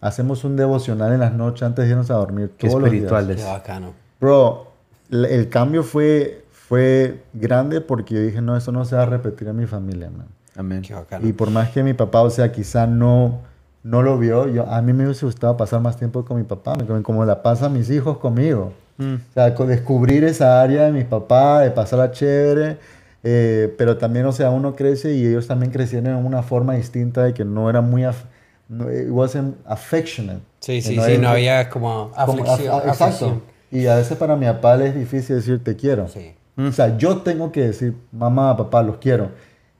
[0.00, 2.50] Hacemos un devocional en las noches antes de irnos a dormir.
[2.58, 3.04] Qué todos los días.
[3.04, 3.36] espirituales.
[3.36, 3.92] Qué bacano.
[4.20, 4.66] Bro,
[5.10, 9.48] el cambio fue, fue grande porque yo dije, no, eso no se va a repetir
[9.48, 10.26] en mi familia, man.
[10.56, 10.82] Amén.
[10.82, 11.26] Qué bacano.
[11.26, 13.40] Y por más que mi papá, o sea, quizá no,
[13.82, 16.74] no lo vio, yo, a mí me hubiese gustado pasar más tiempo con mi papá,
[16.76, 18.72] me- como la pasan mis hijos conmigo.
[18.98, 19.14] Mm.
[19.14, 22.78] O sea, descubrir esa área de mi papá, de pasarla chévere,
[23.22, 27.24] eh, pero también, o sea, uno crece y ellos también crecieron en una forma distinta
[27.24, 28.24] de que no era muy, af-
[28.68, 30.40] no, it wasn't affectionate.
[30.60, 32.74] Sí, Eh, sí, no sí, no había como como- aflicción.
[32.74, 33.04] af- exacto.
[33.04, 33.42] aflicción.
[33.72, 36.08] Y a veces para mi papá le es difícil decir te quiero.
[36.08, 36.32] Sí.
[36.58, 39.30] O sea, yo tengo que decir, mamá, papá, los quiero.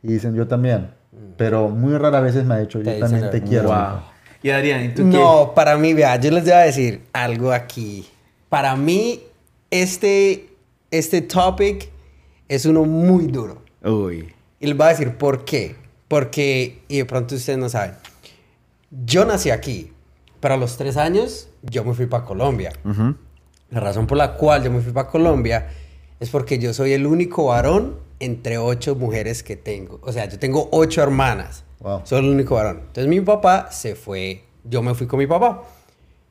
[0.03, 0.91] Y dicen, yo también.
[1.37, 3.69] Pero muy raras veces me ha dicho, yo Te también te quiero.
[3.69, 3.77] Wow.
[3.77, 4.03] hijo".
[4.43, 8.09] Y Adrián, ¿y tú No, para mí, vea, yo les voy a decir algo aquí.
[8.49, 9.21] Para mí,
[9.71, 10.49] este,
[10.91, 11.91] este topic
[12.51, 13.63] es uno muy duro.
[13.83, 14.35] Uy.
[14.59, 15.77] Y les voy a decir por qué.
[16.09, 17.95] Porque, y de pronto ustedes no saben,
[18.91, 19.93] yo nací aquí,
[20.41, 22.73] pero a los tres años yo me fui para Colombia.
[23.71, 25.69] La razón por la cual yo me fui para Colombia
[26.19, 30.01] es porque yo soy el único varón entre ocho mujeres que tengo.
[30.03, 31.63] O sea, yo tengo ocho hermanas.
[31.79, 32.01] Wow.
[32.03, 32.79] Soy el único varón.
[32.79, 35.63] Entonces mi papá se fue, yo me fui con mi papá.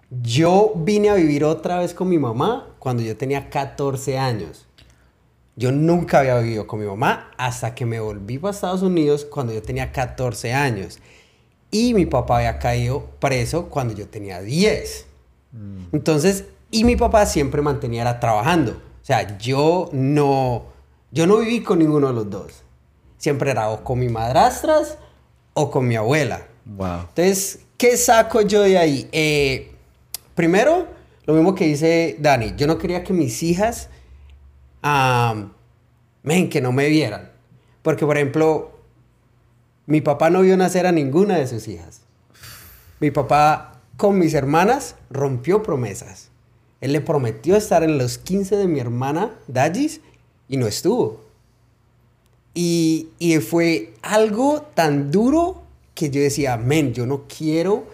[0.09, 4.67] Yo vine a vivir otra vez con mi mamá cuando yo tenía 14 años.
[5.59, 9.51] Yo nunca había vivido con mi mamá hasta que me volví para Estados Unidos cuando
[9.51, 10.99] yo tenía 14 años.
[11.69, 15.05] Y mi papá había caído preso cuando yo tenía 10.
[15.91, 18.71] Entonces, y mi papá siempre mantenía era trabajando.
[18.71, 20.63] O sea, yo no,
[21.11, 22.63] yo no viví con ninguno de los dos.
[23.17, 24.97] Siempre era o con mi madrastras
[25.55, 26.47] o con mi abuela.
[26.63, 27.01] Wow.
[27.09, 29.09] Entonces, ¿qué saco yo de ahí?
[29.11, 29.73] Eh,
[30.35, 30.87] primero,
[31.25, 33.89] lo mismo que dice Dani, yo no quería que mis hijas,
[34.81, 35.53] am,
[36.23, 37.31] men, que no me vieran.
[37.81, 38.79] Porque, por ejemplo,
[39.85, 42.01] mi papá no vio nacer a ninguna de sus hijas.
[42.99, 46.29] Mi papá con mis hermanas rompió promesas.
[46.81, 50.01] Él le prometió estar en los 15 de mi hermana Dagis
[50.47, 51.21] y no estuvo.
[52.53, 55.61] Y, y fue algo tan duro
[55.93, 57.85] que yo decía, men, yo no quiero,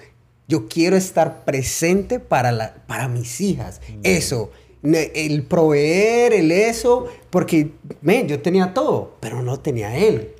[0.47, 3.81] yo quiero estar presente para, la, para mis hijas.
[4.03, 4.51] Eso,
[4.85, 7.71] el proveer, el eso, porque,
[8.01, 10.33] men, yo tenía todo, pero no tenía él.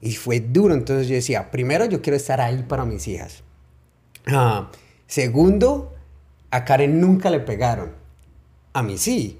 [0.00, 3.42] Y fue duro, entonces yo decía, primero yo quiero estar ahí para mis hijas.
[4.26, 4.70] Ah,
[5.06, 5.94] segundo,
[6.50, 7.92] a Karen nunca le pegaron.
[8.72, 9.38] A mí sí.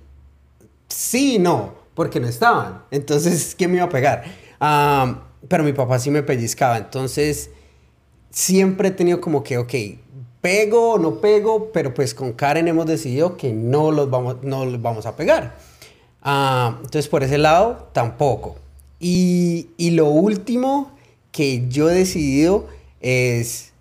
[0.88, 2.82] Sí no, porque no estaban.
[2.90, 4.24] Entonces, ¿quién me iba a pegar?
[4.60, 6.76] Ah, pero mi papá sí me pellizcaba.
[6.76, 7.50] Entonces,
[8.30, 9.74] siempre he tenido como que, ok,
[10.40, 14.64] pego o no pego, pero pues con Karen hemos decidido que no los vamos, no
[14.64, 15.56] los vamos a pegar.
[16.22, 18.56] Ah, entonces, por ese lado, tampoco.
[18.98, 20.90] Y, y, lo último
[21.32, 22.66] que yo he decidido
[23.00, 23.72] es,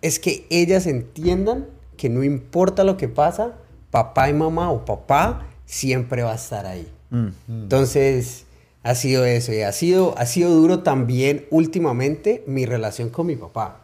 [0.00, 3.56] es que ellas entiendan que no importa lo que pasa,
[3.90, 6.86] papá y mamá o papá siempre va a estar ahí.
[7.10, 7.28] Mm.
[7.48, 8.46] Entonces,
[8.82, 9.52] ha sido eso.
[9.52, 13.80] Y ha sido, ha sido duro también últimamente mi relación con mi papá.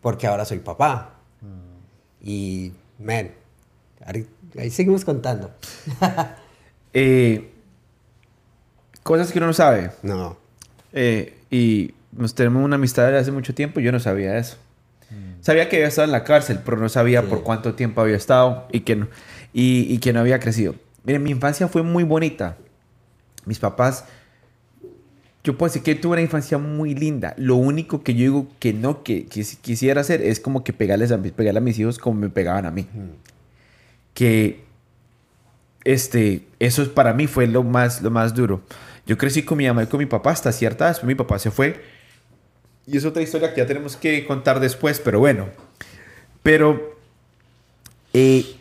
[0.00, 1.15] Porque ahora soy papá.
[2.22, 3.30] Y, man,
[4.04, 5.50] ahí, seguimos contando.
[6.92, 7.50] eh,
[9.02, 9.90] cosas que uno no sabe.
[10.02, 10.36] No.
[10.92, 13.80] Eh, y nos tenemos una amistad desde hace mucho tiempo.
[13.80, 14.56] Yo no sabía eso.
[15.10, 15.42] Mm.
[15.42, 18.66] Sabía que había estado en la cárcel, pero no sabía por cuánto tiempo había estado
[18.72, 19.08] y que no,
[19.52, 20.74] y, y que no había crecido.
[21.04, 22.56] Miren, mi infancia fue muy bonita.
[23.44, 24.04] Mis papás,
[25.46, 27.32] yo puedo decir que tuve una infancia muy linda.
[27.36, 31.22] Lo único que yo digo que no que, quisiera hacer es como que pegarles a,
[31.22, 32.88] pegarle a mis hijos como me pegaban a mí.
[34.12, 34.64] Que
[35.84, 38.60] este, eso para mí fue lo más, lo más duro.
[39.06, 41.00] Yo crecí con mi mamá y con mi papá hasta cierta edad.
[41.04, 41.80] mi papá se fue.
[42.84, 45.46] Y es otra historia que ya tenemos que contar después, pero bueno.
[46.42, 46.98] Pero
[48.12, 48.55] eh,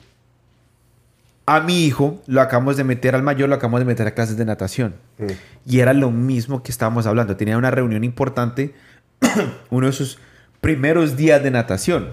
[1.46, 4.38] a mi hijo lo acabamos de meter, al mayor lo acabamos de meter a clases
[4.38, 4.96] de natación.
[5.18, 5.26] Mm.
[5.66, 7.38] Y era lo mismo que estábamos hablando.
[7.38, 8.74] Tenía una reunión importante,
[9.70, 10.18] uno de sus
[10.62, 12.10] primeros días de natación.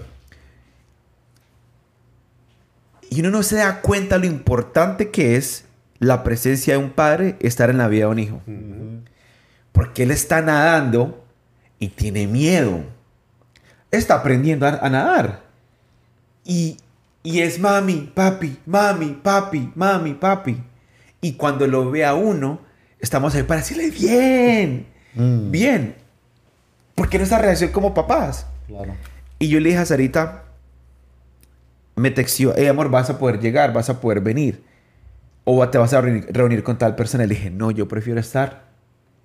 [3.09, 5.65] Y uno no se da cuenta lo importante que es
[5.99, 8.41] la presencia de un padre estar en la vida de un hijo.
[9.71, 11.23] Porque él está nadando
[11.79, 12.81] y tiene miedo.
[13.91, 15.43] Está aprendiendo a, a nadar.
[16.43, 16.77] Y
[17.23, 20.61] y es mami, papi, mami, papi, mami, papi.
[21.21, 22.59] Y cuando lo ve a uno,
[22.99, 25.49] estamos ahí para decirle bien, mm.
[25.49, 25.95] bien.
[26.95, 28.45] Porque nuestra reacción como papás.
[28.67, 28.93] Claro.
[29.39, 30.43] Y yo le dije a Sarita,
[31.95, 34.63] me textió, hey amor, vas a poder llegar, vas a poder venir.
[35.45, 37.25] O te vas a reunir, con tal persona.
[37.25, 38.65] Le dije, no, yo prefiero estar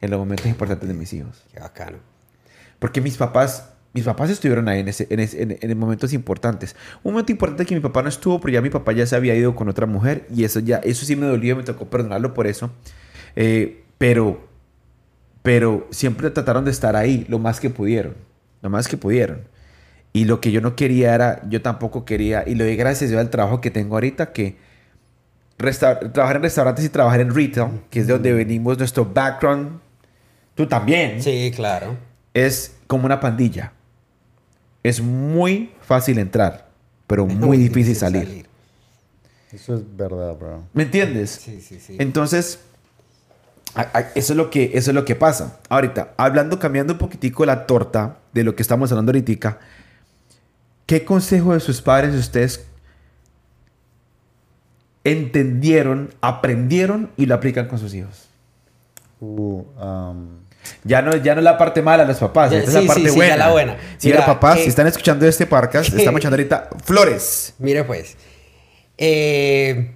[0.01, 1.45] en los momentos importantes de mis hijos.
[1.53, 1.99] Qué bacano.
[2.79, 6.77] Porque mis papás mis papás estuvieron ahí en, ese, en, momentos importantes.
[7.03, 9.35] Un momento importante que mi papá no estuvo, pero ya mi papá ya se había
[9.35, 12.47] ido con otra mujer y eso ya, eso sí me dolió, me tocó perdonarlo por
[12.47, 12.71] eso.
[13.35, 14.47] Eh, pero,
[15.43, 18.15] pero siempre trataron de estar ahí lo más que pudieron,
[18.63, 19.49] lo más que pudieron.
[20.13, 23.19] Y lo que yo no quería era, yo tampoco quería, y lo doy gracias yo
[23.19, 24.57] al trabajo que tengo ahorita, que
[25.57, 29.81] trabajar en restaurantes y trabajar en retail, que es de donde venimos, nuestro background,
[30.55, 31.23] tú también.
[31.23, 31.97] Sí, claro.
[32.33, 33.73] Es como una pandilla
[34.89, 36.69] es muy fácil entrar,
[37.07, 38.47] pero muy, difícil, salir.
[39.53, 40.65] Eso es verdad, bro.
[40.73, 41.31] ¿Me entiendes?
[41.43, 41.97] Sí, sí, sí.
[41.99, 42.61] Entonces,
[44.15, 45.59] eso es lo que, eso es lo que pasa.
[45.69, 49.59] Ahorita, hablando, cambiando un poquitico la torta de lo que estamos hablando ahorita,
[50.87, 52.67] ¿qué consejo de sus padres ustedes
[55.05, 58.29] entendieron, aprendieron y lo aplican con sus hijos?
[59.21, 60.48] Uh, um,
[60.85, 63.11] ya no, ya no es la parte mala de los papás, esta es la parte
[63.11, 63.37] buena.
[63.37, 63.77] la buena.
[63.97, 67.55] Sí, los papás, si están escuchando este podcast, estamos echando ahorita flores.
[67.59, 68.17] Mire pues,
[68.97, 69.93] eh,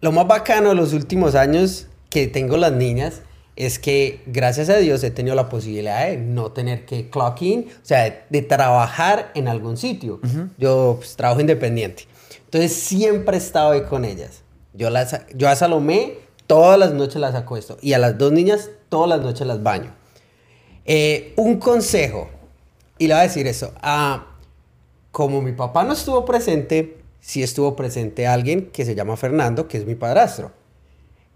[0.00, 3.22] lo más bacano de los últimos años que tengo las niñas
[3.56, 7.68] es que gracias a Dios he tenido la posibilidad de no tener que clock in,
[7.70, 10.20] o sea, de, trabajar en algún sitio.
[10.58, 12.06] Yo pues, trabajo independiente.
[12.44, 14.42] Entonces siempre he estado ahí con ellas.
[14.74, 16.14] Yo, las, yo a Salomé
[16.52, 19.94] todas las noches las acuesto y a las dos niñas todas las noches las baño.
[20.84, 22.28] Eh, un consejo,
[22.98, 24.26] y le voy a decir eso, ah,
[25.12, 29.78] como mi papá no estuvo presente, sí estuvo presente alguien que se llama Fernando, que
[29.78, 30.52] es mi padrastro.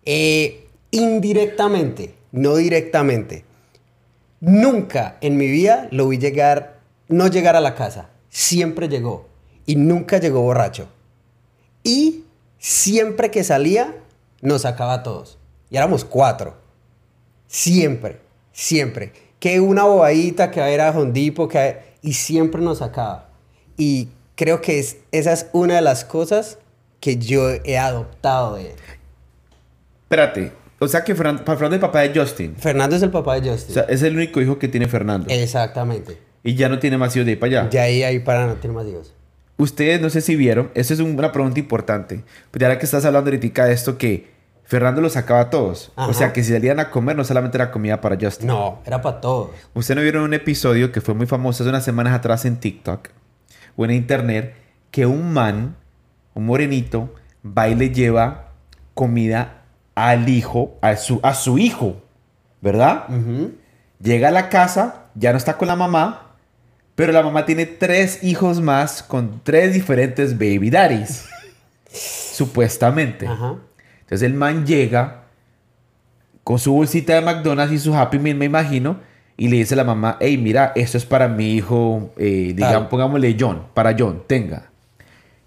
[0.04, 3.46] Eh, indirectamente, no directamente.
[4.40, 8.10] Nunca en mi vida lo vi llegar, no llegar a la casa.
[8.28, 9.28] Siempre llegó.
[9.64, 10.88] Y nunca llegó borracho.
[11.82, 12.24] Y
[12.58, 13.94] siempre que salía,
[14.40, 15.38] nos sacaba a todos.
[15.70, 16.56] Y éramos cuatro.
[17.46, 18.20] Siempre,
[18.52, 19.12] siempre.
[19.38, 23.28] Que una bobadita, que era Hondipo, que y siempre nos sacaba.
[23.76, 26.58] Y creo que es, esa es una de las cosas
[27.00, 28.76] que yo he adoptado de él.
[30.04, 32.56] Espérate, o sea que Fernando, Fernando es el papá de Justin.
[32.56, 33.74] Fernando es el papá de O Justin.
[33.74, 35.26] sea, es el único hijo que tiene Fernando.
[35.30, 36.18] Exactamente.
[36.44, 37.70] Y ya no tiene más hijos de ahí para allá.
[37.70, 39.12] Ya ahí, ahí para no tener más hijos.
[39.58, 42.24] Ustedes no sé si vieron, esa es un- una pregunta importante.
[42.50, 45.92] Pero ya que estás hablando ahorita de esto que Fernando los sacaba a todos.
[45.96, 46.08] Ajá.
[46.10, 48.48] O sea que si salían a comer no solamente era comida para Justin.
[48.48, 49.50] No, era para todos.
[49.74, 53.08] Ustedes no vieron un episodio que fue muy famoso hace unas semanas atrás en TikTok
[53.76, 54.54] o en internet
[54.90, 55.76] que un man,
[56.34, 57.14] un morenito,
[57.46, 58.48] va y le lleva
[58.94, 59.62] comida
[59.94, 62.02] al hijo, a su, a su hijo,
[62.60, 63.06] ¿verdad?
[64.02, 66.25] Llega a la casa, ya no está con la mamá,
[66.96, 71.26] pero la mamá tiene tres hijos más con tres diferentes baby daddies.
[72.36, 73.26] supuestamente.
[73.26, 73.56] Ajá.
[74.00, 75.24] Entonces el man llega
[76.44, 79.00] con su bolsita de McDonald's y su Happy Meal, me imagino,
[79.36, 82.88] y le dice a la mamá, hey, mira, esto es para mi hijo, eh, digamos,
[82.88, 84.70] pongámosle John, para John, tenga.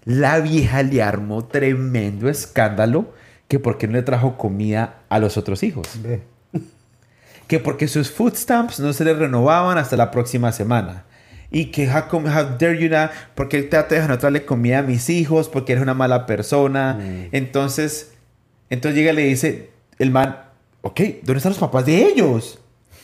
[0.04, 3.14] La vieja le armó tremendo escándalo
[3.48, 5.88] que por qué no le trajo comida a los otros hijos.
[7.46, 11.04] Que porque sus food stamps no se le renovaban hasta la próxima semana.
[11.50, 14.82] Y que how, come- how dare you not, porque te dejan no traerle comida a
[14.82, 16.98] mis hijos, porque eres una mala persona.
[17.32, 18.12] Entonces,
[18.68, 20.36] entonces llega y le dice el man,
[20.82, 22.60] ok, ¿dónde están los papás de ellos?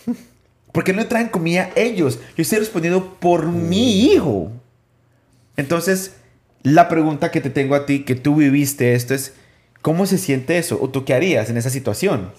[0.73, 2.19] ¿Por qué no le traen comida a ellos?
[2.37, 4.53] Yo estoy respondiendo por mi hijo.
[5.57, 6.17] Entonces,
[6.63, 9.35] la pregunta que te tengo a ti, que tú viviste esto es,
[9.83, 10.79] ¿cómo se siente eso?
[10.81, 12.31] ¿O tú qué harías en esa situación?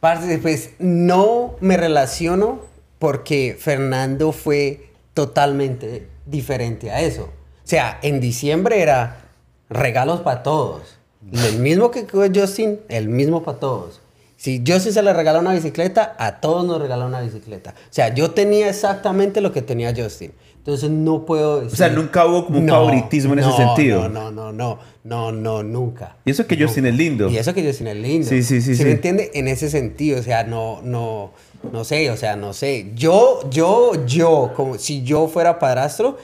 [0.00, 2.60] Parce, pues no me relaciono
[2.98, 7.22] porque Fernando fue totalmente diferente a eso.
[7.22, 9.22] O sea, en diciembre era
[9.70, 10.98] regalos para todos.
[11.32, 14.02] El mismo que Justin, el mismo para todos.
[14.36, 17.70] Si Justin se le regala una bicicleta, a todos nos regala una bicicleta.
[17.70, 20.32] O sea, yo tenía exactamente lo que tenía Justin.
[20.58, 21.72] Entonces no puedo decir...
[21.72, 24.08] O sea, nunca hubo como un favoritismo en ese no, sentido.
[24.10, 26.16] No, no, no, no, no, no, nunca.
[26.26, 27.30] Y eso que Justin es lindo.
[27.30, 28.28] Y eso que Justin es lindo.
[28.28, 28.84] Sí, sí, sí, ¿Sí sí.
[28.84, 29.30] me entiende?
[29.32, 31.30] En ese sentido, o sea, no, no,
[31.72, 32.92] no sé, o sea, no sé.
[32.94, 36.16] Yo, yo, yo, como si yo fuera padrastro,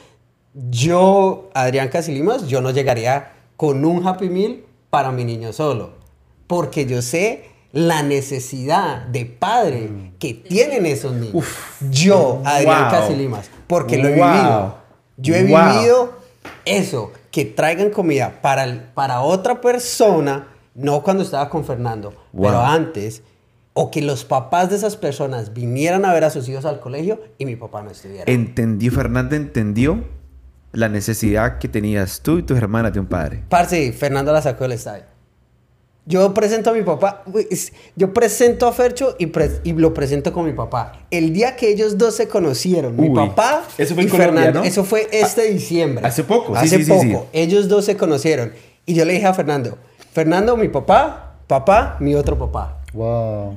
[0.55, 5.91] yo, Adrián Casilimas, yo no llegaría con un Happy Meal para mi niño solo.
[6.47, 11.35] Porque yo sé la necesidad de padre que tienen esos niños.
[11.37, 11.83] Uf.
[11.91, 12.91] yo, Adrián Wow.
[12.91, 14.31] Casilimas, porque lo he Wow.
[14.33, 14.75] vivido.
[15.17, 15.73] Yo he Wow.
[15.73, 16.13] vivido
[16.67, 22.61] eso, que traigan comida para, el- para otra persona, no cuando estaba con Fernando, pero
[22.61, 23.23] antes,
[23.75, 27.21] o que los papás de esas personas vinieran a ver a sus hijos al colegio
[27.39, 28.25] y mi papá no estuviera.
[28.31, 30.05] Entendió, Fernanda entendió
[30.73, 33.43] la necesidad que tenías tú y tus hermanas de un padre.
[33.49, 35.05] Parce, Fernando la sacó del estadio.
[36.05, 37.23] Yo presento a mi papá,
[37.95, 41.07] yo presento a Fercho y, pre- y lo presento con mi papá.
[41.13, 44.61] El día que ellos dos se conocieron, mi papá eso fue y en Colombia, Fernando,
[44.61, 44.65] ¿no?
[44.67, 46.05] eso fue este diciembre.
[46.05, 47.03] hace poco, Hace sí, sí, poco.
[47.03, 47.17] sí.
[47.33, 48.53] Ellos dos se conocieron.
[48.85, 49.79] Y yo le dije a Fernando,
[50.13, 52.82] Fernando, mi papá, papá, mi otro papá.
[52.93, 53.57] Wow.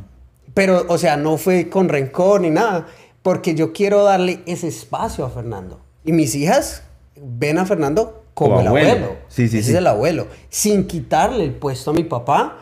[0.53, 2.87] Pero, o sea, no fue con rencor ni nada,
[3.21, 5.79] porque yo quiero darle ese espacio a Fernando.
[6.03, 6.83] Y mis hijas
[7.15, 9.15] ven a Fernando como Como el abuelo.
[9.27, 9.71] Sí, sí, Ese sí.
[9.71, 10.27] es el abuelo.
[10.49, 12.59] Sin quitarle el puesto a mi papá,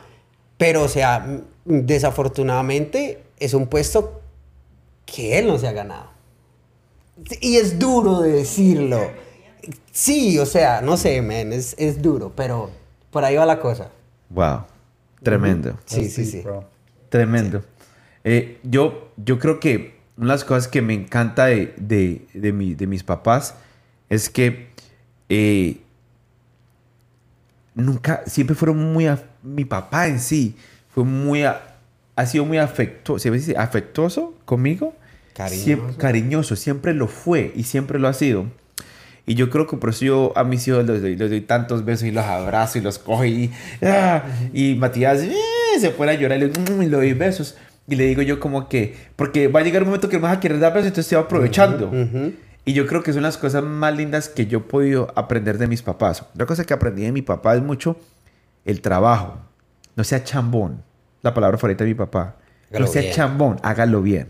[0.57, 4.21] pero, o sea, desafortunadamente es un puesto
[5.05, 6.07] que él no se ha ganado.
[7.41, 8.99] Y es duro de decirlo.
[9.91, 12.69] Sí, o sea, no sé, man, es, es duro, pero
[13.11, 13.89] por ahí va la cosa.
[14.29, 14.61] Wow.
[15.23, 15.79] Tremendo.
[15.85, 16.43] Sí, sí, sí.
[17.09, 17.63] Tremendo.
[18.23, 22.51] Eh, yo, yo creo que una de las cosas que me encanta de, de, de
[22.53, 23.55] mi- de mis papás
[24.09, 24.67] es que
[25.29, 25.77] eh,
[27.75, 30.55] nunca, siempre fueron muy, af- mi papá en sí
[30.89, 31.75] fue muy, a-
[32.15, 33.57] ha sido muy afectuoso, ¿se dice?
[33.57, 34.93] afectuoso conmigo.
[35.33, 35.63] Cariñoso.
[35.65, 38.45] Siempre, cariñoso, siempre lo fue y siempre lo ha sido.
[39.25, 41.85] Y yo creo que por eso yo a mis hijos les doy, les doy tantos
[41.85, 45.33] besos y los abrazo y los cojo y, ah, y Matías eh,
[45.79, 47.55] se pone a llorar y le, mm, doy besos.
[47.87, 50.37] Y le digo yo como que, porque va a llegar un momento que me vas
[50.37, 51.87] a querer dar besos, entonces va aprovechando.
[51.87, 52.33] Ujú.
[52.65, 55.67] Y yo creo que son las cosas más lindas que yo he podido aprender de
[55.67, 56.21] mis papás.
[56.33, 57.97] Otra cosa que aprendí de mi papá es mucho
[58.63, 59.37] el trabajo.
[59.95, 60.81] No sea chambón.
[61.21, 62.37] La palabra favorita de mi papá.
[62.69, 63.13] Hágalo no sea bien.
[63.13, 64.29] chambón, hágalo bien.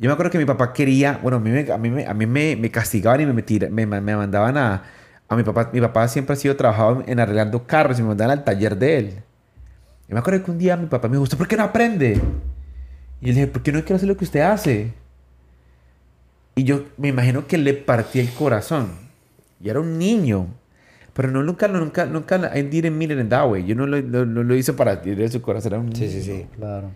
[0.00, 2.14] Yo me acuerdo que mi papá quería, bueno, a mí me, a mí me, a
[2.14, 4.82] mí me, me castigaban y me, metira- me, me mandaban a,
[5.28, 5.68] a mi papá.
[5.74, 8.96] Mi papá siempre ha sido trabajado en arreglando carros y me mandaban al taller de
[8.98, 9.12] él.
[10.08, 12.12] Y me acuerdo que un día mi papá me dijo, ¿usted por qué no aprende?
[13.20, 14.92] Y yo le dije, ¿por qué no quiero hacer lo que usted hace?
[16.54, 18.92] Y yo me imagino que le partí el corazón.
[19.62, 20.46] Y era un niño.
[21.12, 23.66] Pero no, nunca, nunca, nunca, I didn't mean it in that way.
[23.66, 25.72] Yo no lo, lo- no lo hice para herir su corazón.
[25.74, 26.24] Era un Sí, sí, niño.
[26.24, 26.46] sí.
[26.56, 26.90] Claro.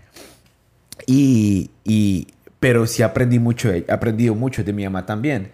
[1.07, 2.27] Y, y,
[2.65, 5.53] pero sí aprendí mucho, he aprendido mucho de mi mamá también.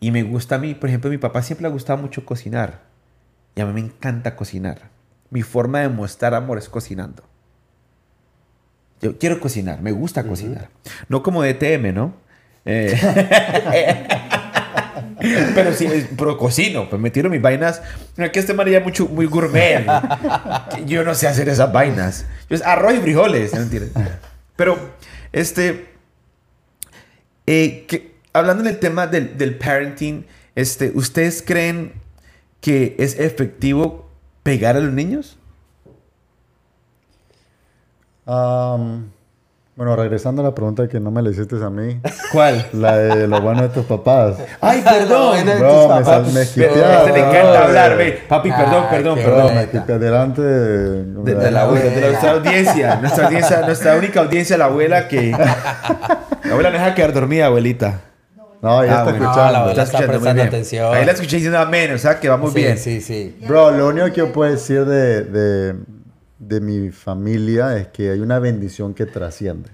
[0.00, 2.24] Y me gusta a mí, por ejemplo, a mi papá siempre le ha gustado mucho
[2.24, 2.84] cocinar.
[3.54, 4.88] Y a mí me encanta cocinar.
[5.28, 7.22] Mi forma de mostrar amor es cocinando.
[9.02, 10.70] Yo quiero cocinar, me gusta cocinar.
[11.10, 12.14] No como DTM, ¿no?
[12.64, 12.98] Eh,
[15.54, 15.86] pero sí,
[16.16, 17.82] pero cocino, pues me tiro mis vainas.
[18.16, 19.84] Aquí este man ya mucho, muy gourmet.
[20.86, 22.24] Yo no sé hacer esas vainas.
[22.48, 23.66] Yo es arroz y frijoles, ¿no?
[24.56, 24.78] Pero,
[25.30, 25.97] este,
[27.50, 31.92] eh, que, hablando del tema del, del parenting, este, ¿ustedes creen
[32.60, 34.08] que es efectivo
[34.42, 35.38] pegar a los niños?
[39.76, 42.00] Bueno, regresando a la pregunta que no me la hiciste a mí.
[42.32, 42.66] ¿Cuál?
[42.72, 44.36] La de lo bueno de tus papás.
[44.60, 45.38] Ay, perdón.
[45.44, 46.04] Tus me, papás.
[46.06, 46.32] sal- me
[47.12, 47.58] me encanta bro.
[47.58, 48.20] hablar, ve.
[48.28, 49.46] Papi, perdón, Ay, perdón, qué perdón.
[49.46, 49.66] Bro, me
[50.00, 52.08] delante de, De, de la abuela, de abuela.
[52.08, 55.32] nuestra audiencia, nuestra audiencia, nuestra única audiencia, la abuela que...
[56.48, 58.00] La abuela no deja quedar dormida, abuelita.
[58.60, 59.18] No, ya Ah, está bueno.
[59.18, 59.52] No, escuchando.
[59.52, 60.48] la está escuchando muy prestando bien.
[60.48, 60.94] atención.
[60.94, 62.78] Ahí la escuché diciendo amén, o sea que vamos sí, bien.
[62.78, 63.38] sí, sí.
[63.46, 65.76] Bro, lo único que yo puedo decir de, de,
[66.40, 69.70] de mi familia es que hay una bendición que trasciende.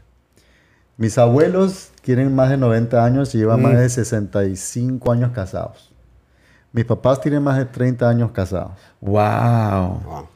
[0.96, 5.92] Mis abuelos tienen más de 90 años y llevan más de 65 años casados.
[6.72, 8.72] Mis papás tienen más de 30 años casados.
[9.00, 10.00] Wow.
[10.04, 10.28] Wow.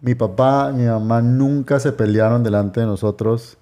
[0.00, 3.56] Mi papá y mi mamá nunca se pelearon delante de nosotros.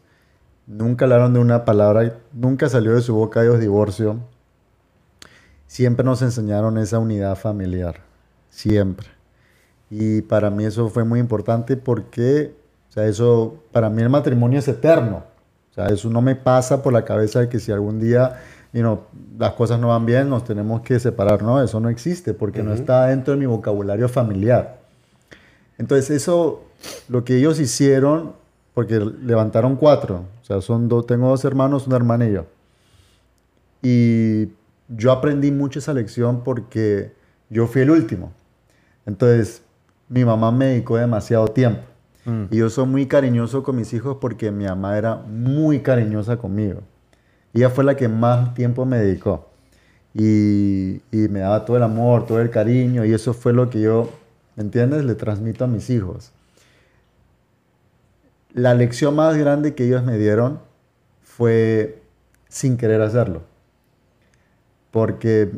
[0.68, 2.18] Nunca hablaron de una palabra.
[2.34, 4.18] Nunca salió de su boca ellos divorcio.
[5.66, 7.96] Siempre nos enseñaron esa unidad familiar.
[8.50, 9.08] Siempre.
[9.90, 12.54] Y para mí eso fue muy importante porque,
[12.90, 15.24] o sea, eso, para mí el matrimonio es eterno.
[15.70, 18.38] O sea, eso no me pasa por la cabeza de que si algún día,
[18.72, 19.04] know,
[19.38, 21.42] las cosas no van bien, nos tenemos que separar.
[21.42, 24.80] No, eso no existe porque no está dentro de mi vocabulario familiar.
[25.78, 26.64] Entonces eso,
[27.08, 28.34] lo que ellos hicieron,
[28.78, 32.46] porque levantaron cuatro, o sea, son dos, tengo dos hermanos, una hermana y yo.
[33.82, 34.50] Y
[34.86, 37.10] yo aprendí mucho esa lección porque
[37.50, 38.30] yo fui el último.
[39.04, 39.64] Entonces,
[40.08, 41.80] mi mamá me dedicó demasiado tiempo.
[42.52, 46.82] Y yo soy muy cariñoso con mis hijos porque mi mamá era muy cariñosa conmigo.
[47.54, 49.48] Ella fue la que más tiempo me dedicó.
[50.14, 53.04] Y, y me daba todo el amor, todo el cariño.
[53.04, 54.08] Y eso fue lo que yo,
[54.54, 55.04] ¿me entiendes?
[55.04, 56.30] Le transmito a mis hijos.
[58.52, 60.60] La lección más grande que ellos me dieron
[61.22, 62.02] fue
[62.48, 63.42] sin querer hacerlo.
[64.90, 65.52] Porque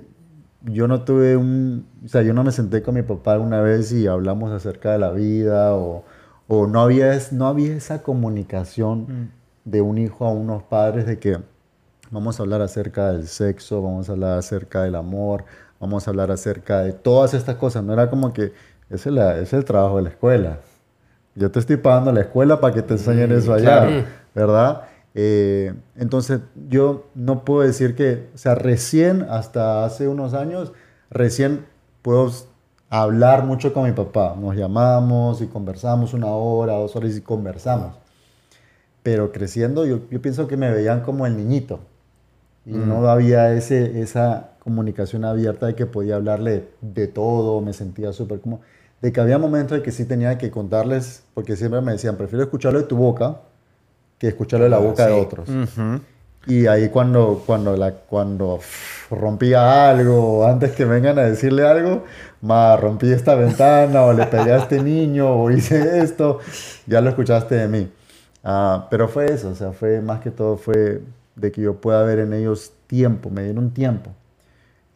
[0.64, 3.92] yo no tuve un, o sea, yo no me senté con mi papá una vez
[3.92, 6.04] y hablamos acerca de la vida o,
[6.48, 9.30] o no, había, no había esa comunicación
[9.64, 11.38] de un hijo a unos padres de que
[12.10, 15.44] vamos a hablar acerca del sexo, vamos a hablar acerca del amor,
[15.78, 17.84] vamos a hablar acerca de todas estas cosas.
[17.84, 18.52] No era como que
[18.90, 20.58] ese es, la- ese es el trabajo de la escuela.
[21.34, 24.04] Yo te estoy pagando la escuela para que te enseñen eso allá, claro.
[24.34, 24.82] ¿verdad?
[25.14, 30.72] Eh, entonces, yo no puedo decir que, o sea, recién, hasta hace unos años,
[31.10, 31.66] recién
[32.02, 32.30] puedo
[32.88, 34.36] hablar mucho con mi papá.
[34.38, 37.94] Nos llamamos y conversamos una hora, dos horas y conversamos.
[39.02, 41.80] Pero creciendo, yo, yo pienso que me veían como el niñito.
[42.66, 48.12] Y no había ese, esa comunicación abierta de que podía hablarle de todo, me sentía
[48.12, 48.60] súper como...
[49.00, 52.44] De que había momentos de que sí tenía que contarles, porque siempre me decían, prefiero
[52.44, 53.40] escucharlo de tu boca
[54.18, 55.48] que escucharlo de la Ah, boca de otros.
[56.46, 62.04] Y ahí cuando, cuando, la, cuando pff, rompía algo, antes que vengan a decirle algo,
[62.40, 66.38] ma, rompí esta ventana, o le pegué a este niño, o hice esto,
[66.86, 67.90] ya lo escuchaste de mí.
[68.42, 71.02] Ah, pero fue eso, o sea, fue más que todo fue
[71.36, 74.10] de que yo pueda ver en ellos tiempo, me dieron tiempo.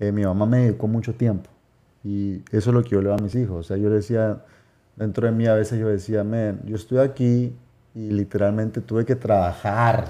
[0.00, 1.50] Eh, mi mamá me dedicó mucho tiempo.
[2.04, 3.56] Y eso es lo que yo le doy a mis hijos.
[3.56, 4.42] O sea, yo le decía,
[4.94, 7.56] dentro de mí a veces yo decía, men, yo estoy aquí
[7.94, 10.08] y literalmente tuve que trabajar,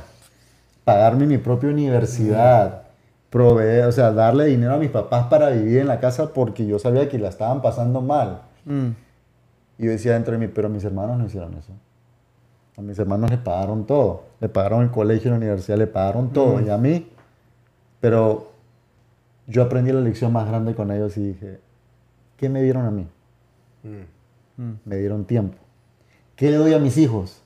[0.85, 2.83] pagarme mi propia universidad,
[3.31, 6.79] proveer, o sea, darle dinero a mis papás para vivir en la casa porque yo
[6.79, 8.43] sabía que la estaban pasando mal.
[8.65, 8.91] Mm.
[9.79, 11.73] Y yo decía dentro de mí, pero mis hermanos no hicieron eso.
[12.77, 14.25] A mis hermanos le pagaron todo.
[14.41, 16.61] Le pagaron el colegio, la universidad, le pagaron todo.
[16.61, 17.09] Y a mí,
[18.01, 18.53] pero
[19.47, 21.61] yo aprendí la lección más grande con ellos y dije,
[22.37, 23.07] ¿qué me dieron a mí?
[24.85, 25.57] Me dieron tiempo.
[26.37, 27.43] ¿Qué le doy a mis hijos?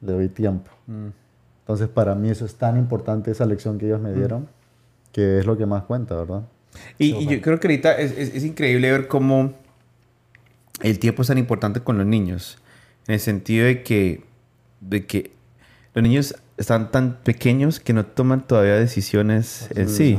[0.00, 0.70] Le doy tiempo.
[1.60, 4.48] Entonces, para mí eso es tan importante, esa lección que ellos me dieron,
[5.12, 6.42] que es lo que más cuenta, ¿verdad?
[6.98, 9.52] Y, y yo creo que ahorita es, es- es increíble ver cómo
[10.80, 12.58] el tiempo es tan importante con los niños.
[13.06, 14.24] En el sentido de que,
[14.80, 15.32] de que
[15.94, 20.18] los niños están tan pequeños que no toman todavía decisiones en sí.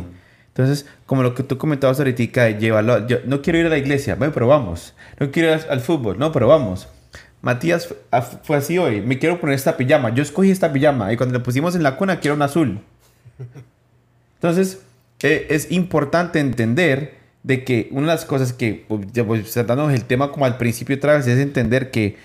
[0.55, 4.31] Entonces, como lo que tú comentabas ahorita, yo no quiero ir a la iglesia, bueno,
[4.33, 4.93] pero vamos.
[5.19, 6.87] No quiero ir al, fútbol, no, pero vamos.
[7.41, 10.13] Matías ah, fue así hoy, me quiero poner esta pijama.
[10.13, 12.79] Yo escogí esta pijama y cuando le pusimos en la cuna quiero un azul.
[14.35, 14.83] Entonces,
[15.23, 20.05] eh, es importante entender de que una de las cosas que, pues, pues, tratándonos el
[20.05, 22.15] tema como al principio otra vez, es entender que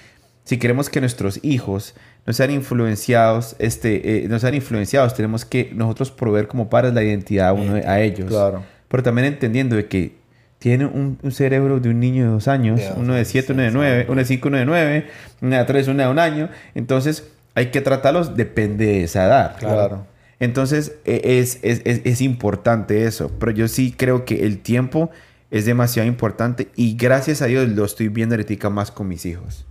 [0.49, 1.95] si queremos que nuestros hijos
[2.25, 7.03] no sean influenciados, este, eh, no sean influenciados, tenemos que nosotros proveer como padres la
[7.03, 8.31] identidad a, uno, a ellos.
[8.31, 8.65] Claro.
[8.89, 10.15] Pero también entendiendo de que
[10.59, 13.71] tiene un, un cerebro de un niño de dos años, uno de siete, uno de
[13.71, 15.07] nueve, uno de cinco, uno de nueve,
[15.43, 16.49] una de tres, una de un año.
[16.75, 19.57] Entonces, hay que tratarlos, depende de esa edad.
[19.59, 20.07] Claro.
[20.41, 23.31] Entonces, e- es, es, es, es importante eso.
[23.39, 25.11] Pero yo sí creo que el tiempo
[25.51, 29.67] es demasiado importante y gracias a Dios lo estoy viendo ahorita más con mis hijos.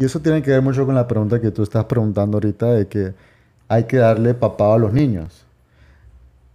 [0.00, 2.88] Y eso tiene que ver mucho con la pregunta que tú estás preguntando ahorita de
[2.88, 3.12] que
[3.68, 5.44] hay que darle papá a los niños.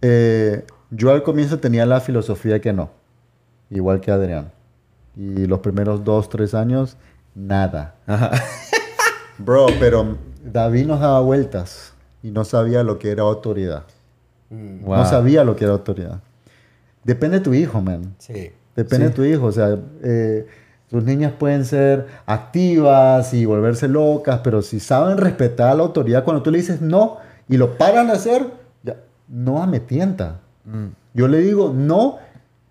[0.02, 2.90] Eh, yo al comienzo tenía la filosofía que no,
[3.70, 4.50] igual que Adrián.
[5.14, 6.96] Y los primeros dos, tres años,
[7.36, 7.94] nada.
[9.38, 11.94] Bro, pero David nos daba vueltas
[12.24, 13.84] y no sabía lo que era autoridad.
[14.50, 14.96] Wow.
[14.96, 16.20] No sabía lo que era autoridad.
[17.04, 18.12] Depende de tu hijo, man.
[18.18, 18.50] Sí.
[18.74, 20.48] Depende de tu hijo, o sea, eh,
[20.90, 26.42] tus niñas pueden ser activas y volverse locas, pero si saben respetar la autoridad, cuando
[26.42, 27.18] tú le dices no
[27.48, 28.46] y lo paran de hacer,
[28.82, 28.96] ya,
[29.28, 30.40] no me tienta.
[31.14, 32.18] Yo le digo no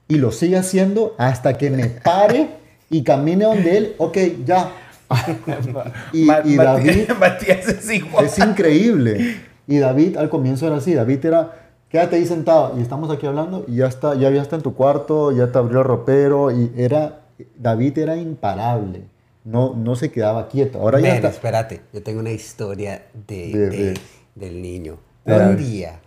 [0.07, 2.49] y lo sigue haciendo hasta que me pare
[2.89, 4.71] y camine donde él, ok, ya.
[6.13, 8.25] y, David Matías es igual.
[8.25, 9.37] es increíble.
[9.67, 10.93] Y David al comienzo era así.
[10.93, 11.51] David era,
[11.89, 14.73] quédate ahí sentado y estamos aquí hablando y ya está, ya, ya está en tu
[14.73, 17.21] cuarto, ya te abrió el ropero y era,
[17.57, 19.03] David era imparable.
[19.43, 20.79] No, no se quedaba quieto.
[20.79, 21.27] Ahora ya está.
[21.29, 23.99] espérate, yo tengo una historia de, De- de- de-
[24.35, 24.97] del niño.
[25.25, 25.99] Un día,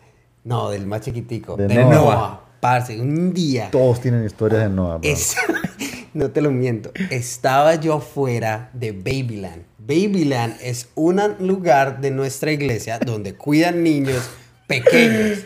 [0.44, 1.94] no, del más chiquitico, De Noah.
[1.94, 2.40] Noah.
[2.60, 3.68] parce, un día.
[3.70, 4.98] Todos tienen historias de Noah.
[5.02, 5.36] Es-
[6.14, 6.90] no te lo miento.
[7.10, 9.64] Estaba yo afuera de Babyland.
[9.78, 14.28] Babyland es un lugar de nuestra iglesia donde cuidan niños
[14.66, 15.44] pequeños.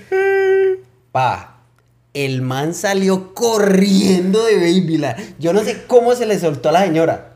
[1.12, 1.61] Pa,
[2.14, 5.36] el man salió corriendo de Babyland.
[5.38, 7.28] Yo no sé cómo se le soltó a la señora.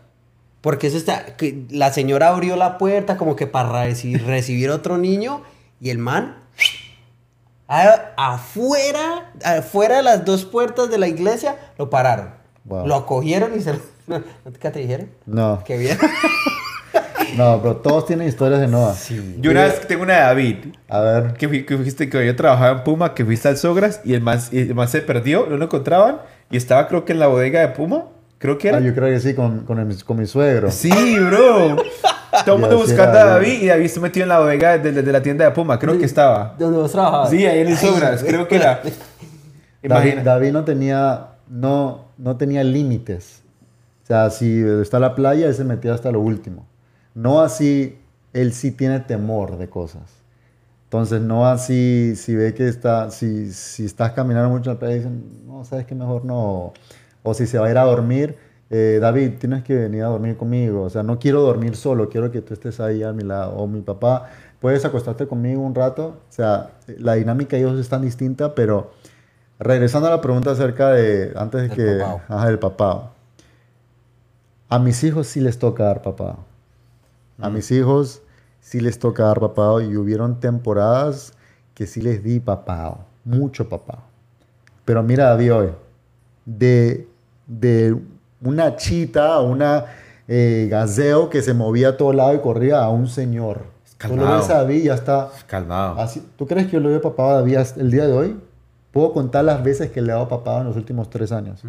[0.60, 1.36] Porque eso está.
[1.36, 5.42] que la señora abrió la puerta como que para reci- recibir otro niño.
[5.80, 6.42] Y el man.
[7.68, 12.34] a- Afuera, afuera de las dos puertas de la iglesia, lo pararon.
[12.64, 12.86] Wow.
[12.86, 13.80] Lo acogieron y se lo.
[14.06, 14.22] ¿No
[14.60, 15.10] ¿Qué te dijeron?
[15.26, 15.98] No, Qué bien.
[17.36, 18.94] no, pero todos tienen historias de Noah.
[19.40, 20.56] Yo una vez tengo una de David.
[20.88, 24.00] A ver, Que, fui- que fuiste que yo trabajaba en Puma, que fuiste al Sogras
[24.04, 26.18] y el man, y el man se perdió, no lo encontraban
[26.50, 28.04] y estaba creo que en la bodega de Puma,
[28.38, 28.78] creo que era.
[28.78, 30.70] ah, yo creo que sí, con, con, el- con mi suegro.
[30.70, 31.76] Sí, bro.
[32.44, 33.24] Todo el mundo buscando a.
[33.24, 35.78] David y David se metió en la bodega de, de- de la tienda de Puma,
[35.78, 36.54] creo que estaba.
[36.58, 37.30] ¿Dónde vos trabajabas?
[37.30, 38.80] Sí, ahí en el Sogras, creo que era.
[39.82, 40.18] David.
[40.24, 43.42] David no tenía, no, no tenía límites.
[44.02, 46.66] O sea, si está la playa, él se metía hasta lo último.
[47.16, 47.98] No así,
[48.34, 50.02] él sí tiene temor de cosas.
[50.84, 55.64] Entonces, no así, si ve que está, si, si estás caminando mucho playa, dicen, no,
[55.64, 56.74] sabes que mejor no.
[57.22, 58.36] O si se va a ir a dormir,
[58.68, 60.82] eh, David, tienes que venir a dormir conmigo.
[60.82, 63.56] O sea, no quiero dormir solo, quiero que tú estés ahí a mi lado.
[63.56, 64.28] O mi papá,
[64.60, 66.20] puedes acostarte conmigo un rato.
[66.28, 68.90] O sea, la dinámica de ellos es tan distinta, pero
[69.58, 72.20] regresando a la pregunta acerca de, antes de que, papao.
[72.28, 73.12] ajá, del papá.
[74.68, 76.36] A mis hijos sí les toca dar papá.
[77.38, 78.22] A mis hijos
[78.60, 81.32] sí les toca dar papá y hubieron temporadas
[81.74, 83.98] que sí les di papá, mucho papá.
[84.84, 85.68] Pero mira David hoy,
[86.44, 87.08] de,
[87.46, 87.96] de
[88.40, 89.84] una chita a una
[90.28, 93.58] eh, gazeo que se movía a todo lado y corría a un señor.
[93.98, 94.38] Tú lo Calmado.
[94.40, 95.30] ves a David ya está.
[95.46, 96.00] Calmado.
[96.00, 98.36] Así, ¿Tú crees que yo le doy papá a David el día de hoy?
[98.92, 101.62] Puedo contar las veces que le he dado papá en los últimos tres años.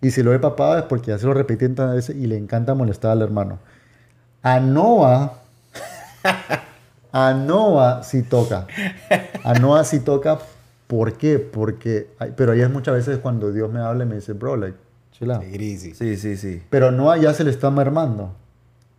[0.00, 2.36] Y si lo doy papá es porque ya se lo repetí tantas veces y le
[2.38, 3.58] encanta molestar al hermano.
[4.42, 5.34] A Noah,
[7.12, 8.66] a Noah sí toca.
[9.44, 10.38] A Noah sí toca.
[10.86, 11.38] ¿Por qué?
[11.38, 14.76] Porque, pero ahí es muchas veces cuando Dios me habla y me dice, bro, like,
[15.12, 15.42] chill out.
[15.94, 16.62] Sí, sí, sí.
[16.70, 18.32] Pero Noah ya se le está mermando.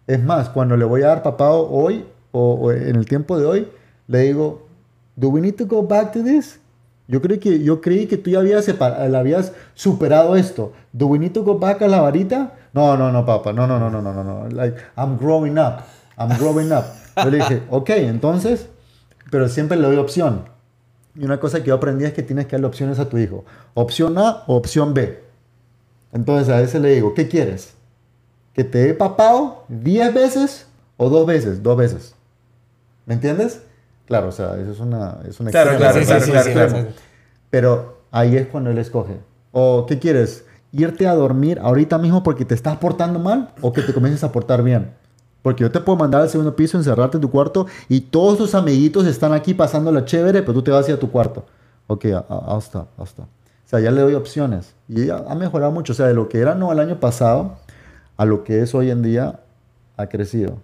[0.08, 3.46] Es más, cuando le voy a dar papá hoy, o, o en el tiempo de
[3.46, 3.68] hoy,
[4.08, 4.68] le digo,
[5.16, 6.60] ¿Do we need to go back to this?
[7.08, 10.72] Yo creí que, yo creí que tú ya habías, separa- habías superado esto.
[10.94, 12.54] ¿Do we need to go back a la varita?
[12.74, 13.54] No, no, no, papá.
[13.54, 14.50] No, no, no, no, no, no, no.
[14.50, 15.84] Like, I'm growing up.
[16.18, 16.86] I'm growing up.
[17.18, 18.68] Yo le dije, ok, entonces,
[19.30, 20.46] pero siempre le doy opción.
[21.16, 23.44] Y una cosa que yo aprendí es que tienes que darle opciones a tu hijo.
[23.74, 25.22] Opción A o opción B.
[26.14, 27.74] Entonces a veces le digo, ¿qué quieres?
[28.54, 30.68] ¿Que te dé papado 10 veces
[30.98, 31.64] o dos veces?
[31.64, 32.16] Dos veces.
[33.06, 33.62] ¿Me entiendes?
[34.06, 36.88] Claro, o sea, eso es una, es una Claro, claro, claro, claro.
[37.50, 39.18] Pero ahí es cuando él escoge.
[39.52, 40.46] ¿O qué quieres?
[40.72, 44.32] ¿Irte a dormir ahorita mismo porque te estás portando mal o que te comiences a
[44.32, 44.94] portar bien?
[45.42, 48.56] Porque yo te puedo mandar al segundo piso, encerrarte en tu cuarto y todos tus
[48.56, 51.46] amiguitos están aquí pasando la chévere, pero tú te vas hacia tu cuarto.
[51.88, 52.06] Ok,
[52.48, 53.24] hasta, hasta.
[53.24, 53.28] O
[53.66, 54.74] sea, ya le doy opciones.
[54.88, 55.94] Y ha mejorado mucho.
[55.94, 57.58] O sea, de lo que era no el año pasado
[58.18, 59.40] a lo que es hoy en día,
[59.98, 60.58] ha crecido.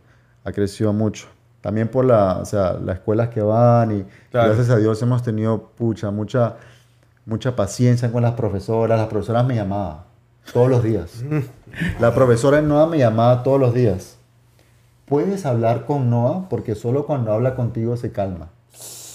[0.43, 1.27] Ha crecido mucho.
[1.61, 5.71] También por la, o sea, las escuelas que van y gracias a Dios hemos tenido
[5.75, 6.55] pucha, mucha,
[7.27, 8.97] mucha paciencia con las profesoras.
[8.97, 9.99] Las profesoras me llamaban
[10.51, 11.23] todos los días.
[11.99, 14.17] La profesora Noah me llamaba todos los días
[15.07, 18.49] puedes hablar con Noah porque solo cuando habla contigo se calma.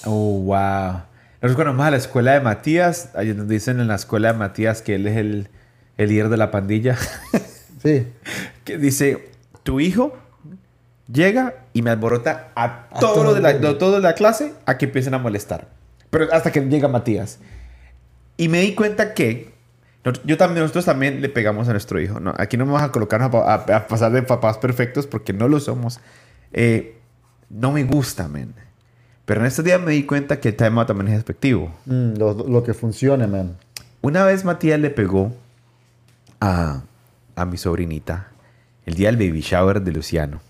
[0.05, 1.03] Oh, wow.
[1.41, 4.39] Nosotros cuando vamos a la escuela de Matías, ahí nos dicen en la escuela de
[4.39, 5.49] Matías que él es el,
[5.99, 6.97] el líder de la pandilla.
[7.83, 8.09] Sí.
[8.65, 9.31] que dice,
[9.63, 10.15] tu hijo
[11.13, 15.15] llega y me alborota a, todos los de, la, de la clase a que empiecen
[15.15, 15.69] a molestar.
[16.11, 17.39] Pero hasta que llega Matías.
[18.43, 19.53] Y me di cuenta que
[20.25, 22.19] yo también, nosotros también le pegamos a nuestro hijo.
[22.19, 22.35] ¿no?
[22.39, 26.01] Aquí no me vamos a colocar a, pasar de papás perfectos porque no lo somos.
[26.53, 26.99] Eh,
[27.49, 28.53] no me gusta, men.
[29.27, 31.73] Pero en estos días me di cuenta que el tema también es efectivo.
[31.87, 33.57] Mm, lo, que funcione, man.
[34.01, 35.33] Una vez Matías le pegó
[36.41, 36.83] a,
[37.37, 38.33] a mi sobrinita
[38.87, 40.41] el día del baby shower de Luciano.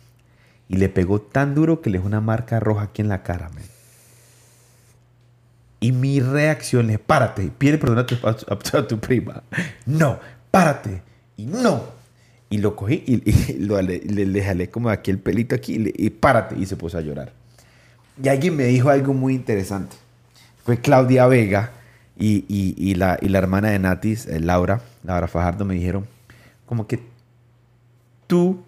[0.66, 3.50] Y le pegó tan duro que le dejó una marca roja aquí en la cara,
[3.50, 3.71] men.
[5.82, 9.42] Y mi reacción es, párate, pide perdón a tu, a, tu prima.
[9.84, 10.20] No,
[10.52, 11.02] párate.
[11.36, 11.86] Y no.
[12.50, 16.56] Y lo cogí y, lo, le, le, jalé como aquí el pelito aquí y, párate.
[16.56, 17.32] Y se puso a llorar.
[18.22, 19.96] Y alguien me dijo algo muy interesante.
[20.64, 21.72] Fue Claudia Vega
[22.16, 26.06] y, y la, la, hermana de Natis, eh, Laura, Laura Fajardo, me dijeron
[26.64, 27.00] como que
[28.28, 28.62] tú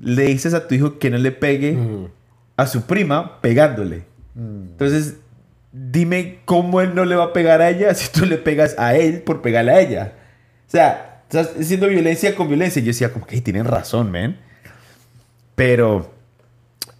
[0.00, 1.78] le dices a tu hijo que no le pegue
[2.56, 4.02] a su prima pegándole.
[4.34, 4.72] Mm.
[4.72, 5.16] Entonces
[5.78, 8.96] dime cómo él no le va a pegar a ella si tú le pegas a
[8.96, 10.12] él por pegarle a ella.
[10.66, 12.80] O sea, estás haciendo violencia con violencia.
[12.80, 14.38] Yo decía, como que tienen razón, men.
[15.54, 16.10] Pero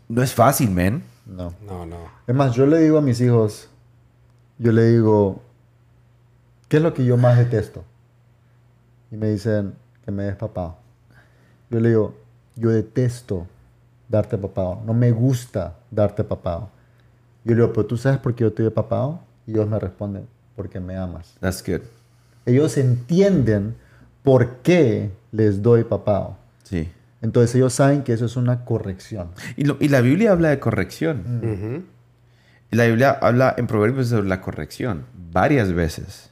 [0.09, 1.03] no es fácil, men.
[1.25, 1.55] No.
[1.67, 1.99] No, no.
[2.27, 3.69] Es más, yo le digo a mis hijos,
[4.59, 5.43] yo le digo,
[6.69, 7.85] ¿qué es lo que yo más detesto?
[9.11, 9.75] Y me dicen
[10.05, 10.77] que me des papá.
[11.71, 12.15] Yo le digo,
[12.55, 13.47] yo detesto
[14.09, 14.79] darte papá.
[14.85, 16.71] No me gusta darte papá.
[17.47, 19.21] Yo le digo, pero tú sabes por qué yo estoy papado?
[19.47, 20.27] Y ellos me responden,
[20.57, 21.37] porque me amas.
[21.39, 21.83] That's good.
[22.45, 23.77] Ellos entienden
[24.25, 26.37] por qué les doy papado.
[26.65, 26.89] Sí.
[27.23, 29.29] Entonces ellos saben que eso es una corrección.
[29.57, 31.87] Y, y la Biblia habla de corrección.
[32.73, 36.31] La Biblia habla en Proverbios sobre la corrección varias veces.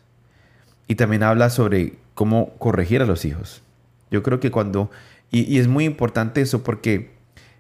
[0.89, 3.63] Y también habla sobre cómo corregir a los hijos.
[4.11, 4.91] Yo creo que cuando...
[5.31, 7.14] Y, y es muy importante eso porque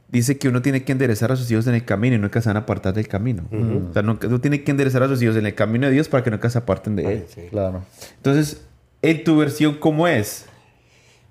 [0.08, 2.48] dice que uno tiene que enderezar a sus hijos en el camino y nunca se
[2.48, 3.44] van a apartar del camino.
[3.50, 6.22] O sea, uno, tiene que enderezar a sus hijos en el camino de Dios para
[6.22, 7.26] que nunca se aparten de él.
[7.50, 7.82] Claro.
[8.16, 8.62] Entonces,
[9.02, 10.46] en tu versión, ¿cómo es?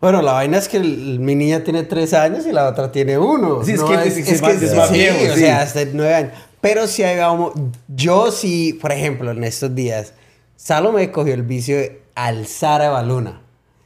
[0.01, 3.63] Bueno, la vaina es que mi niña tiene tres años y la otra tiene uno.
[3.63, 5.31] Sí, es que es, más, es más viejo.
[5.31, 6.31] o sea, hasta nueve años.
[6.59, 7.53] Pero si hay, vamos,
[7.87, 10.13] yo sí, por ejemplo, en estos días,
[10.55, 13.41] Salomé cogió el vicio de alzar a Baluna.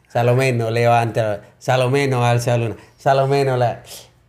[0.09, 3.83] Salomé no levanta, Salomé no alza a Baluna, Salomé no la...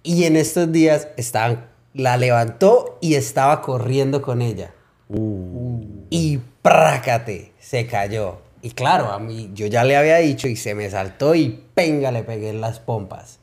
[0.09, 4.73] Y en estos días estaban, la levantó y estaba corriendo con ella.
[5.11, 5.83] Uh.
[6.09, 8.39] Y prácate, se cayó.
[8.63, 12.11] Y claro, a mí yo ya le había dicho y se me saltó y penga
[12.11, 13.39] le pegué en las pompas.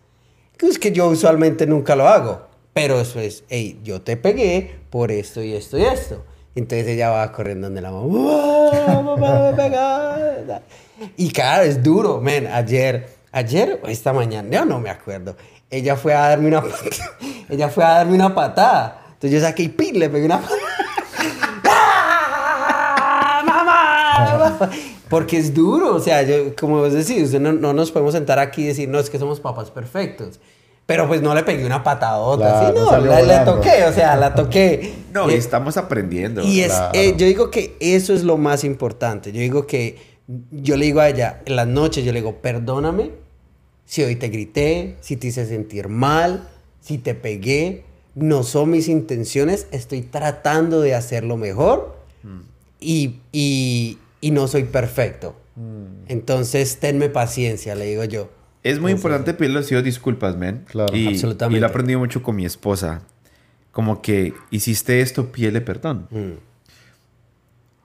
[0.57, 2.47] Que es que yo usualmente nunca lo hago.
[2.73, 6.25] Pero eso es, hey, yo te pegué por esto y esto y esto.
[6.55, 9.53] Entonces ella va corriendo donde la mamá.
[11.15, 12.47] y claro, es duro, men.
[12.47, 15.35] Ayer, ayer o esta mañana, yo no me acuerdo
[15.69, 16.63] ella fue a darme una
[17.49, 19.01] ella fue a darme una patada.
[19.13, 19.99] Entonces yo saqué y ¡pin!
[19.99, 20.59] le pegué una patada.
[21.67, 24.69] ¡Ah, ¡Mamá!
[25.09, 28.63] Porque es duro, o sea, yo, como vos decís, no, no, nos podemos sentar aquí
[28.63, 30.39] y decir, no, es que somos papás perfectos.
[30.87, 34.93] Pero pues no le pegué una patadota, no, la, toqué, o sea, la toqué.
[35.13, 36.43] No, eh, estamos aprendiendo.
[36.43, 39.31] Y es, eh, yo digo que eso es lo más importante.
[39.31, 39.97] Yo digo que,
[40.51, 43.24] yo le digo a ella, en las noches, yo le digo, perdóname
[43.85, 46.49] si hoy te grité, si te hice sentir mal,
[46.81, 52.39] si te pegué, no son mis intenciones, estoy tratando de hacerlo mejor mm.
[52.79, 55.35] y, y, y, no soy perfecto.
[55.55, 56.05] Mm.
[56.07, 58.29] Entonces, tenme paciencia, le digo yo.
[58.63, 60.65] Es muy importante pedirle los disculpas, men.
[60.67, 61.57] Claro, y, absolutamente.
[61.57, 63.03] Y lo he aprendido mucho con mi esposa.
[63.71, 66.07] Como que hiciste esto, pídele perdón.
[66.09, 66.39] Mm.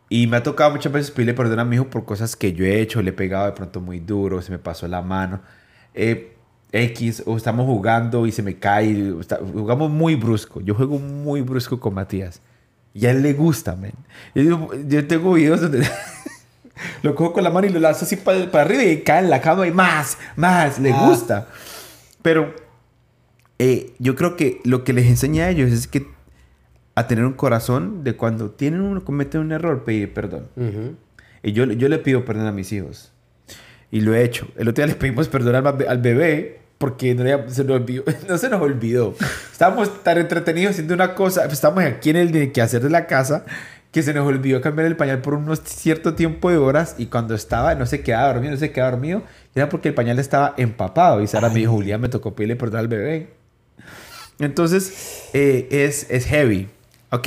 [0.09, 2.65] Y me ha tocado muchas veces pedirle perdón a mi hijo por cosas que yo
[2.65, 5.41] he hecho, le he pegado de pronto muy duro, se me pasó la mano
[5.95, 6.37] eh,
[6.73, 9.15] X o estamos jugando y se me cae,
[9.53, 10.61] jugamos muy brusco.
[10.61, 12.41] Yo juego muy brusco con Matías.
[12.93, 13.93] Y a él le gusta, men.
[14.35, 15.87] Yo, yo tengo videos donde
[17.03, 19.31] lo cojo con la mano y lo lanzo así para, para, arriba y cae en
[19.31, 21.49] la cama y más, más, le gusta.
[22.23, 22.55] Pero
[23.59, 26.07] eh, yo creo que lo que les enseña a ellos es que
[26.95, 30.49] a tener un corazón de cuando tienen uno comete un error, pedir perdón.
[31.43, 33.13] Y yo, yo le pido perdón a mis hijos.
[33.91, 34.47] Y lo he hecho.
[34.57, 37.77] El otro día les pedimos perdón al, be- al bebé porque no, le- se, nos
[37.81, 39.15] olvidó, no se nos olvidó.
[39.53, 41.45] Estábamos tan entretenidos haciendo una cosa.
[41.47, 43.45] Estábamos aquí en el quehacer de la casa
[43.93, 47.35] que se nos olvidó cambiar el pañal por unos cierto tiempo de horas y cuando
[47.35, 51.21] estaba no se quedaba dormido, no se quedaba dormido, era porque el pañal estaba empapado
[51.21, 53.31] y Sara me dijo, Julián, me tocó pedirle perdón al bebé.
[54.39, 56.69] Entonces, eh, es, es heavy.
[57.11, 57.27] Ok,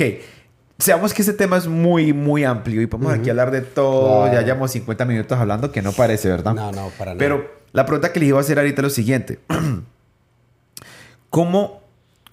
[0.84, 4.24] seamos que ese tema es muy, muy amplio y podemos aquí hablar de todo.
[4.24, 4.34] Claro.
[4.34, 6.52] Ya llevamos 50 minutos hablando, que no parece, ¿verdad?
[6.52, 7.18] No, no, para nada.
[7.18, 9.40] Pero la pregunta que les iba a hacer ahorita es lo siguiente.
[11.30, 11.80] ¿Cómo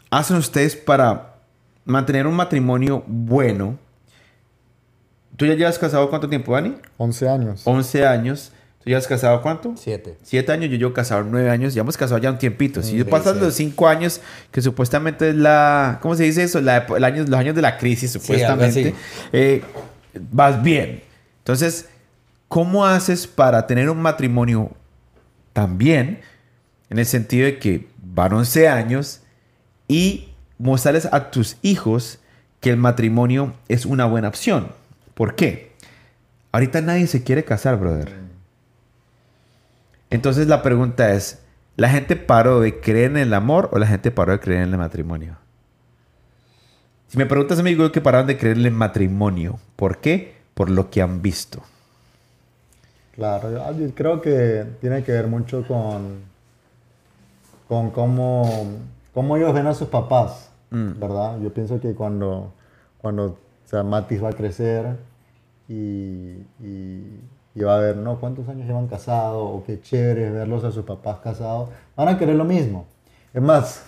[0.10, 1.36] hacen ustedes para
[1.86, 3.78] mantener un matrimonio bueno?
[5.38, 6.76] ¿Tú ya llevas casado cuánto tiempo, Dani?
[6.97, 7.62] 11 años.
[7.64, 8.52] 11 años.
[8.84, 9.76] ¿Tú ya has casado cuánto?
[9.78, 10.18] Siete.
[10.24, 12.82] Siete años, yo llevo casado nueve años, ya hemos casado ya un tiempito.
[12.82, 13.40] Si Sí, pasan sí.
[13.42, 14.22] los cinco años,
[14.52, 16.60] que supuestamente es la, ¿cómo se dice eso?
[16.62, 18.80] La, el año- los años de la crisis, supuestamente.
[18.90, 18.94] así.
[19.34, 19.62] eh,
[20.32, 21.04] vas bien.
[21.40, 21.90] Entonces,
[22.48, 24.72] ¿cómo haces para tener un matrimonio
[25.54, 26.22] tan bien?
[26.90, 29.22] En el sentido de que van 11 años
[29.88, 32.20] y mostrarles a tus hijos
[32.60, 34.70] que el matrimonio es una buena opción.
[35.14, 35.72] ¿Por qué?
[36.52, 38.14] Ahorita nadie se quiere casar, brother.
[40.12, 41.41] Entonces la pregunta es,
[41.78, 44.70] ¿la gente paró de creer en el amor o la gente paró de creer en
[44.74, 45.38] el matrimonio?
[47.07, 49.59] Si me preguntas a mí, digo que pararon de creer en el matrimonio.
[49.76, 50.36] ¿Por qué?
[50.53, 51.62] Por lo que han visto.
[53.16, 56.20] Claro, yo- yo creo que tiene que ver mucho con,
[57.68, 58.70] con cómo,
[59.14, 60.99] cómo ellos ven a sus papás, Mm.
[61.01, 61.38] ¿verdad?
[61.41, 62.53] Yo pienso que cuando,
[62.99, 64.95] cuando o sea, Matis va a crecer
[65.68, 67.20] y, y,
[67.54, 68.20] y va a ver, ¿no?
[68.20, 69.38] ¿Cuántos años llevan casados?
[69.41, 71.70] O qué chévere verlos a sus papás casados.
[71.95, 72.86] Van a querer lo mismo.
[73.34, 73.84] Es más,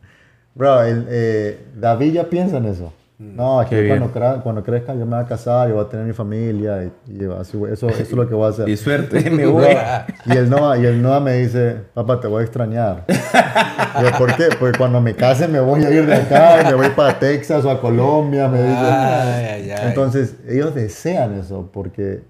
[0.54, 2.92] bro, el, eh, David ya piensa en eso.
[3.18, 6.04] No, aquí cuando, cra- cuando crezca yo me voy a casar, yo voy a tener
[6.04, 6.90] mi familia y,
[7.22, 8.68] y así, eso, eso es lo que voy a hacer.
[8.68, 9.66] Y suerte, voy.
[10.26, 13.04] y el Noah, y el Noah me dice, papá, te voy a extrañar.
[13.08, 14.48] Yo, ¿Por qué?
[14.58, 17.64] Porque cuando me case me voy a ir de acá, y me voy para Texas
[17.64, 18.74] o a Colombia, me dice.
[18.76, 19.88] Ay, ay, ay.
[19.88, 22.22] Entonces, ellos desean eso, porque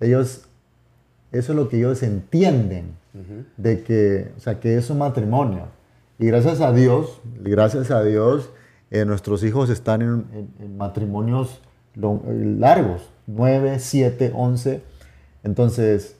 [0.00, 0.46] ellos,
[1.32, 2.98] eso es lo que ellos entienden,
[3.56, 5.64] de que, o sea, que es un matrimonio.
[6.18, 8.50] Y gracias a Dios, gracias a Dios,
[8.90, 11.60] eh, nuestros hijos están en, en- en matrimonios
[11.96, 14.82] eh, largos, 9, 7, 11.
[15.42, 16.16] Entonces,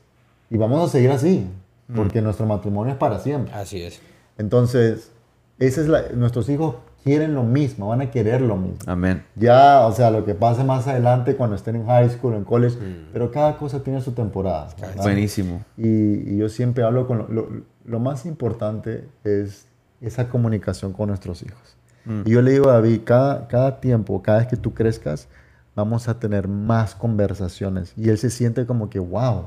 [0.50, 1.46] y vamos a seguir así,
[1.94, 3.52] porque nuestro matrimonio es para siempre.
[3.54, 4.00] Así es.
[4.38, 5.10] Entonces,
[5.58, 8.78] esa es la, nuestros hijos quieren lo mismo, van a querer lo mismo.
[8.86, 9.22] Amén.
[9.36, 12.76] Ya, o sea, lo que pase más adelante cuando estén en high school, en college,
[13.12, 14.68] pero cada cosa tiene su temporada.
[14.80, 15.02] ¿verdad?
[15.02, 15.62] Buenísimo.
[15.76, 15.88] Y,
[16.34, 17.48] y yo siempre hablo con lo, lo-
[17.84, 19.66] lo más importante es
[20.00, 21.76] esa comunicación con nuestros hijos.
[22.24, 25.28] Y yo le digo a David, cada, cada tiempo, cada vez que tú crezcas,
[25.76, 27.92] vamos a tener más conversaciones.
[27.96, 29.46] Y él se siente como que, wow,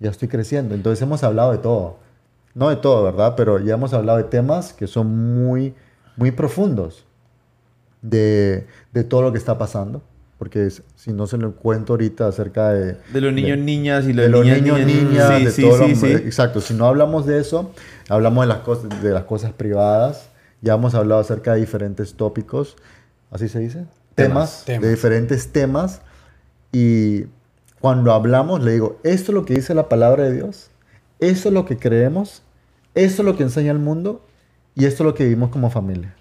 [0.00, 0.74] ya estoy creciendo.
[0.74, 1.96] Entonces hemos hablado de todo.
[2.54, 3.34] No de todo, ¿verdad?
[3.36, 5.06] Pero ya hemos hablado de temas que son
[5.44, 5.74] muy,
[6.18, 7.06] muy profundos
[8.02, 10.02] de, de todo lo que está pasando.
[10.38, 14.12] Porque es- si no se lo cuento ahorita acerca de, De los niños, niñas y
[14.12, 16.12] los de los niñas, niños, niñas, Sí, de sí, todo sí, lo- sí.
[16.12, 17.72] Exacto, si no hablamos de eso,
[18.08, 20.28] hablamos de las, cosas, de las cosas privadas,
[20.60, 22.76] ya hemos hablado acerca de diferentes tópicos,
[23.32, 23.84] ¿así se dice?
[24.14, 24.82] Temas, Temas.
[24.82, 26.02] de diferentes temas,
[26.72, 27.24] y
[27.80, 30.70] cuando hablamos le digo, esto es lo que dice la palabra de Dios,
[31.18, 32.42] esto es lo que creemos,
[32.94, 34.24] esto es lo que enseña el mundo,
[34.78, 36.14] y esto es lo que vivimos como familia.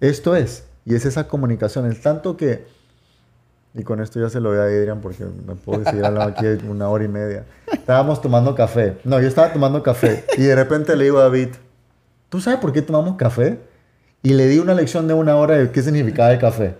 [0.00, 2.66] Esto es, y es esa comunicación, el tanto que...
[3.74, 6.46] Y con esto ya se lo voy a Adrian porque me puedo seguir hablando aquí
[6.68, 7.44] una hora y media.
[7.70, 8.96] Estábamos tomando café.
[9.04, 10.24] No, yo estaba tomando café.
[10.38, 11.48] Y de repente le digo a David,
[12.30, 13.58] ¿tú sabes por qué tomamos café?
[14.22, 16.74] Y le di una lección de una hora de qué significaba el café.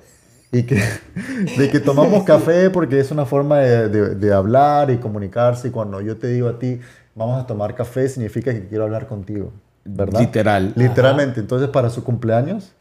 [0.52, 0.76] Y que,
[1.58, 5.68] de que tomamos café porque es una forma de, de- de hablar y comunicarse.
[5.68, 6.80] Y cuando yo te digo a ti,
[7.14, 9.52] vamos a tomar café, significa que quiero hablar contigo.
[9.86, 10.20] ¿Verdad?
[10.20, 10.72] Literal.
[10.76, 11.40] Literalmente.
[11.40, 12.72] Entonces, para su cumpleaños,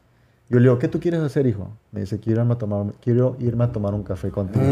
[0.50, 1.70] yo le digo, ¿qué tú quieres hacer, hijo?
[1.92, 4.66] Me dice, quiero irme a tomar, quiero irme a tomar un café contigo.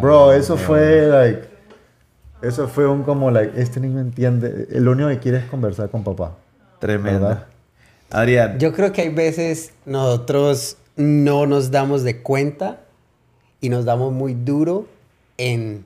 [0.00, 1.48] Bro, eso fue, like,
[2.42, 6.02] eso fue un como, like, este niño entiende, lo único que quiere es conversar con
[6.02, 6.36] papá.
[6.80, 7.28] Tremendo.
[7.28, 7.46] ¿Verdad?
[8.10, 8.58] Adrián.
[8.58, 12.80] Yo creo que hay veces nosotros no nos damos de cuenta
[13.60, 14.86] y nos damos muy duro
[15.36, 15.84] en...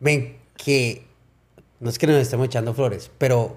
[0.00, 1.06] Ven, que
[1.80, 3.56] no es que nos estemos echando flores, pero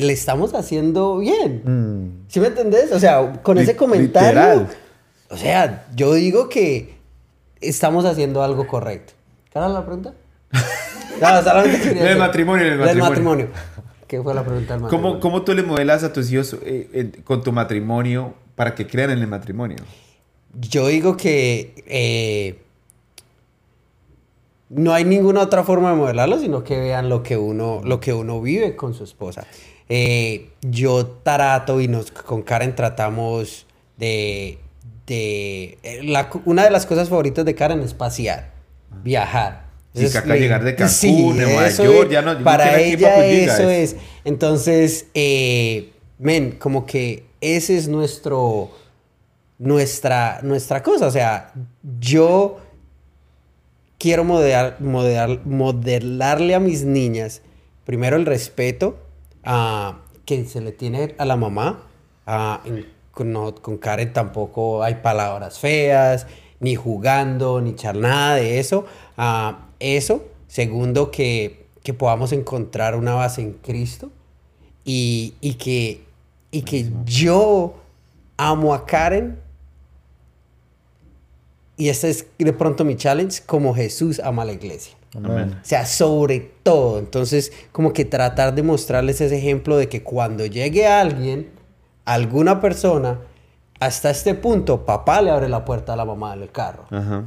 [0.00, 1.62] le estamos haciendo bien.
[1.64, 2.92] Mm, ¿Sí me entendés?
[2.92, 4.28] O sea, con ese comentario...
[4.40, 4.68] literal.
[5.30, 6.94] O sea, yo digo que
[7.60, 9.12] estamos haciendo algo correcto.
[9.52, 10.14] ¿Qué era la pregunta?
[11.20, 13.08] No, solamente quería Del decir- matrimonio, del Del matrimonio.
[13.10, 13.48] matrimonio.
[14.06, 15.20] ¿Qué fue la pregunta del ¿Cómo, matrimonio?
[15.20, 19.20] ¿Cómo tú le modelas a tus hijos eh, con tu matrimonio para que crean en
[19.20, 19.78] el matrimonio?
[20.60, 22.58] Yo digo que eh,
[24.68, 28.12] no hay ninguna otra forma de modelarlo, sino que vean lo que uno, lo que
[28.12, 29.46] uno vive con su esposa.
[29.88, 33.66] Eh, yo trato y nos, con Karen tratamos
[33.96, 34.58] de...
[35.06, 38.52] de eh, la- una de las cosas favoritas de Karen es pasear,
[39.02, 39.66] viajar.
[39.94, 43.24] Sí, que acá le- llegar de Cancún, de Nueva York, es- ya no- Para ella
[43.26, 44.00] eso es- es.
[44.24, 48.70] Entonces, eh, men, como que ese es nuestro
[49.58, 51.06] nuestra, nuestra cosa.
[51.06, 51.52] O sea,
[52.00, 52.58] yo
[53.98, 57.40] quiero modelar, modelar- modelarle a mis niñas
[57.84, 58.98] primero el respeto
[59.46, 61.82] ah, que se le tiene a la mamá.
[62.64, 66.26] En- con, Karen tampoco hay palabras feas,
[66.60, 68.84] ni jugando, ni echar nada de eso.
[69.16, 70.24] Ah, eso.
[70.48, 74.10] Segundo, que, que podamos encontrar una base en Cristo
[74.84, 76.04] y, y que,
[76.50, 77.74] y que yo
[78.36, 79.38] amo a Karen
[81.76, 84.95] y este es de pronto mi challenge, como Jesús ama a la iglesia.
[85.24, 85.56] Amén.
[85.62, 86.98] O sea, sobre todo.
[86.98, 91.50] Entonces, como que tratar de mostrarles ese ejemplo de que cuando llegue alguien,
[92.04, 93.20] alguna persona,
[93.80, 96.84] hasta este punto, papá le abre la puerta a la mamá del carro.
[96.90, 97.24] Ajá.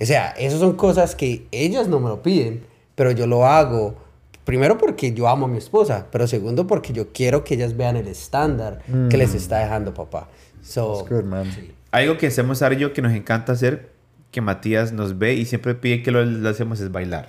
[0.00, 2.64] O sea, esas son cosas que ellas no me lo piden,
[2.94, 3.96] pero yo lo hago.
[4.44, 7.96] Primero porque yo amo a mi esposa, pero segundo porque yo quiero que ellas vean
[7.96, 10.28] el estándar que les está dejando papá.
[10.62, 11.46] So, That's good, man.
[11.90, 13.90] Algo que hacemos Sara y yo que nos encanta hacer,
[14.30, 17.28] que Matías nos ve y siempre pide que lo, lo hacemos es bailar.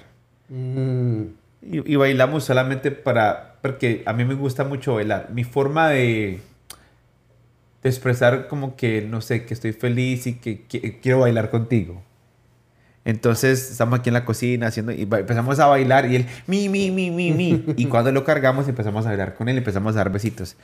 [0.50, 1.22] mm,
[1.62, 3.60] Y, y bailamos solamente para...
[3.62, 5.30] Porque a mí me gusta mucho bailar.
[5.34, 6.42] Mi forma de,
[7.84, 12.04] de expresar como que, no sé, que estoy feliz y que, que quiero bailar contigo.
[13.04, 16.92] Entonces estamos aquí en la cocina haciendo y empezamos a bailar y él mi mi
[16.92, 20.12] mi mi mi y cuando lo cargamos empezamos a bailar con él empezamos a dar
[20.12, 20.56] besitos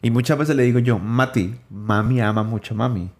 [0.00, 3.10] y muchas veces le digo yo Mati mami ama mucho a mami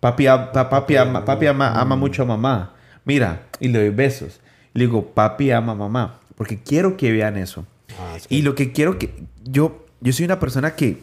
[0.00, 2.72] papi a- pa- papi ama, papi ama, ama mucho a mamá
[3.04, 4.40] mira y le doy besos
[4.74, 7.64] le digo papi ama a mamá porque quiero que vean eso
[7.98, 9.12] ah, es y lo que quiero que
[9.44, 10.98] yo yo soy una persona que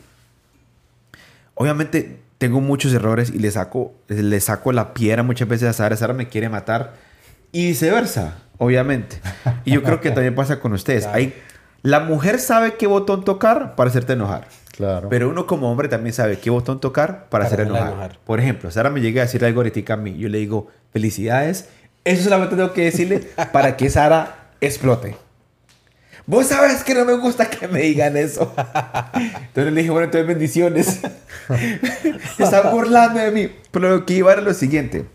[1.56, 5.96] obviamente tengo muchos errores y le saco le saco la piedra muchas veces a Sara,
[5.96, 6.94] Sara me quiere matar
[7.52, 9.20] y viceversa, obviamente.
[9.64, 11.04] Y yo creo que también pasa con ustedes.
[11.04, 11.18] Claro.
[11.20, 11.34] Hay,
[11.84, 14.48] la mujer sabe qué botón tocar para hacerte enojar.
[14.76, 15.08] Claro.
[15.08, 17.88] Pero uno como hombre también sabe qué botón tocar para, Para hacer enojar.
[17.90, 18.20] enojar.
[18.26, 20.18] Por ejemplo, Sara me llega a decir algo ahorita a mí.
[20.18, 21.70] Yo le digo, felicidades.
[22.04, 23.20] Eso solamente tengo que decirle
[23.52, 25.16] para que Sara explote.
[26.26, 28.54] Vos sabes que no me gusta que me digan eso.
[29.16, 31.02] Entonces le dije, bueno, entonces bendiciones.
[32.40, 33.52] Están burlando de mí.
[33.72, 35.06] Pero lo que iba era lo siguiente.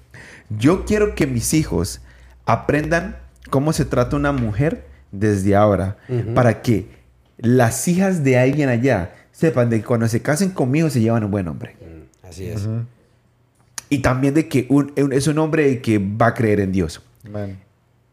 [0.51, 2.01] Yo quiero que mis hijos
[2.45, 3.17] aprendan
[3.51, 5.97] cómo se trata una mujer desde ahora.
[6.35, 6.91] Para que
[7.39, 11.31] las hijas de alguien allá sepan de que cuando se casen conmigo se llevan un
[11.31, 11.77] buen hombre.
[11.81, 12.67] mm, así es.
[13.89, 17.01] Y también de que un- un- es un hombre que va a creer en Dios.
[17.25, 17.59] Amén.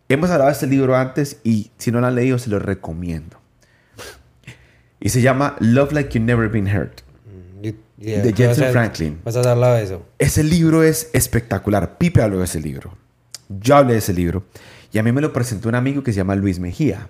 [0.08, 3.38] Hemos hablado de este libro antes y si no lo han leído se lo recomiendo.
[5.00, 7.02] Y se llama Love Like You've Never Been Hurt.
[7.26, 7.62] Mm,
[7.98, 9.20] De vas Jensen a- Franklin.
[9.24, 10.06] Vas a hablar de eso.
[10.20, 11.98] Ese libro es espectacular.
[11.98, 12.96] Pipe habló de ese libro.
[13.50, 14.44] Yo hablé de ese libro.
[14.94, 17.10] Y a mí me lo presentó un amigo que se llama Luis Mejía.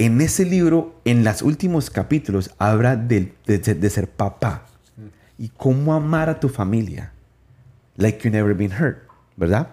[0.00, 4.64] En ese libro, en los últimos capítulos, habla de, de- de ser papá.
[5.36, 7.12] Y cómo amar a tu familia.
[7.96, 8.98] Like you never been hurt.
[9.36, 9.68] ¿Verdad?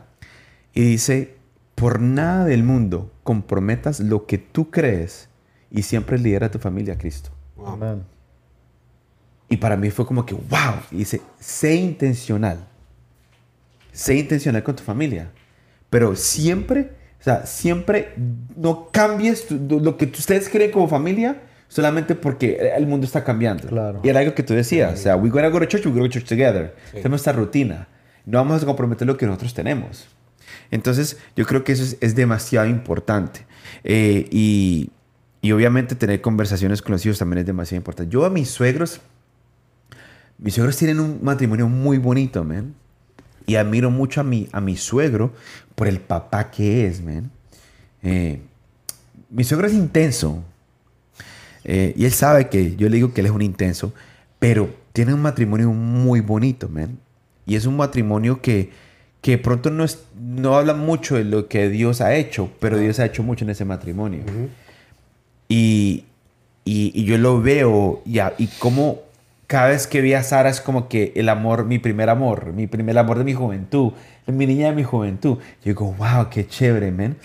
[0.73, 1.35] Y dice,
[1.75, 5.29] por nada del mundo comprometas lo que tú crees
[5.71, 7.29] y siempre lidera a tu familia a Cristo.
[7.55, 7.67] Wow.
[7.67, 8.03] Amén.
[9.49, 10.75] Y para mí fue como que, wow.
[10.91, 12.67] Y dice, sé intencional.
[13.93, 15.31] Sé intencional con tu familia.
[15.89, 16.91] Pero siempre,
[17.27, 18.13] sea, siempre
[18.55, 23.67] no cambies tu- lo que ustedes creen como familia solamente porque el mundo está cambiando.
[23.67, 23.99] Claro.
[24.03, 24.93] Y era algo que tú decías.
[24.93, 26.75] O sea, we're gonna go to church, we're gonna go to church together.
[26.91, 26.97] Sí.
[26.97, 27.87] Tenemos esta rutina.
[28.25, 30.07] No vamos a comprometer lo que nosotros tenemos.
[30.71, 33.45] Entonces, yo creo que eso es, es demasiado importante.
[33.83, 34.89] Eh, y,
[35.41, 38.11] y obviamente tener conversaciones con los hijos también es demasiado importante.
[38.11, 38.99] Yo a mis suegros,
[40.37, 42.73] mis suegros tienen un matrimonio muy bonito, man.
[43.47, 45.33] Y admiro mucho a mi, a mi suegro
[45.73, 47.31] por el papá que es, man.
[48.03, 48.39] Eh,
[49.31, 50.43] mi suegro es intenso.
[51.63, 53.93] Eh, y él sabe que yo le digo que él es un intenso.
[54.37, 56.99] Pero tiene un matrimonio muy bonito, man.
[57.45, 58.69] Y es un matrimonio que,
[59.21, 62.99] que pronto no, es, no habla mucho de lo que Dios ha hecho, pero Dios
[62.99, 64.23] ha hecho mucho en ese matrimonio.
[65.47, 66.03] Y,
[66.65, 68.99] y, y yo lo veo y, a- y como
[69.47, 72.67] cada vez que vi a Sara es como que el amor, mi primer amor, mi
[72.67, 73.93] primer amor de mi juventud,
[74.27, 75.37] mi niña de mi juventud.
[75.37, 77.17] Yo digo, wow, qué chévere, man.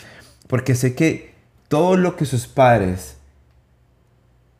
[0.46, 1.32] Porque sé que
[1.68, 3.16] todo lo que sus padres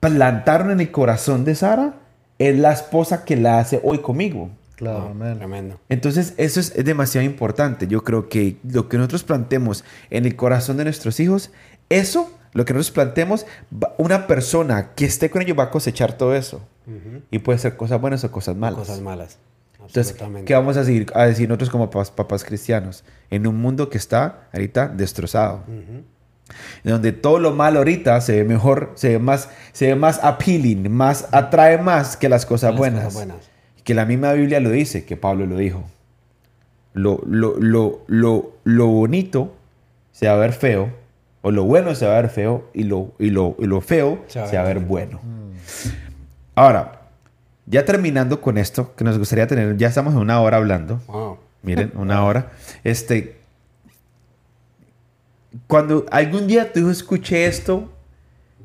[0.01, 1.95] plantaron en el corazón de Sara
[2.39, 4.51] es la esposa que la hace hoy conmigo.
[4.77, 5.39] Claro, Oh, amén.
[5.39, 5.79] Tremendo.
[5.89, 7.87] Entonces, eso es, es demasiado importante.
[7.87, 11.53] Yo creo que lo que nosotros plantemos en el corazón de nuestros hijos,
[11.89, 16.15] eso, lo que nosotros plantemos, va- una persona que esté con ellos va a cosechar
[16.19, 16.67] todo eso.
[16.87, 17.23] Ujú.
[17.31, 18.79] Y puede ser cosas buenas o cosas malas.
[18.81, 19.39] Cosas malas.
[19.75, 20.17] Entonces.
[20.45, 23.05] ¿qué vamos a decir, a decir nosotros como papás, papás cristianos?
[23.31, 25.65] En un mundo que está ahorita destrozado.
[25.67, 26.03] Ujú.
[26.85, 30.21] En donde todo lo malo ahorita se ve mejor, se ve más, se ve más
[30.23, 33.05] appealing, más atrae más que las cosas Las buenas.
[33.05, 33.51] cosas buenas.
[33.85, 35.83] Que la misma Biblia lo dice, que Pablo lo dijo.
[36.93, 39.55] Lo, lo, lo, lo, lo bonito
[40.13, 40.91] se va a ver feo,
[41.41, 44.23] o lo bueno se va a ver feo, y lo, y lo, y lo feo
[44.29, 45.21] se va a ver bueno.
[46.55, 47.01] Ahora,
[47.67, 51.01] ya terminando con esto, que nos gustaría tener, ya estamos en una hora hablando.
[51.07, 51.39] Wow.
[51.63, 52.53] Miren, una hora.
[52.85, 53.41] Este.
[55.67, 57.93] Cuando algún día tu hijo escuche esto,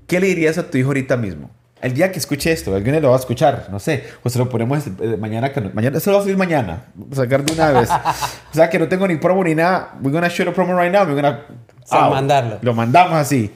[0.07, 1.49] ¿qué le dirías a tu hijo ahorita mismo?
[1.81, 4.49] El día que escuche esto, alguien lo va a escuchar, no sé, o se lo
[4.49, 7.71] ponemos eh, mañana, que no- mañana, eso lo va a subir mañana, sacar de una
[7.71, 7.89] vez.
[8.51, 10.91] o sea que no tengo ni promo ni nada, we're gonna shoot a promo right
[10.91, 11.41] now, we're gonna
[11.85, 12.57] Sí, mandarlo.
[12.63, 13.53] Lo mandamos así.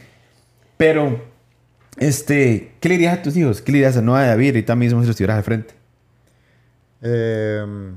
[0.77, 1.19] Pero,
[1.97, 3.61] este, ¿qué le dirías a tus hijos?
[3.61, 5.73] ¿Qué le dirías a Noah y a David ahorita mismo si los tuvieras de frente?
[7.01, 7.95] Em,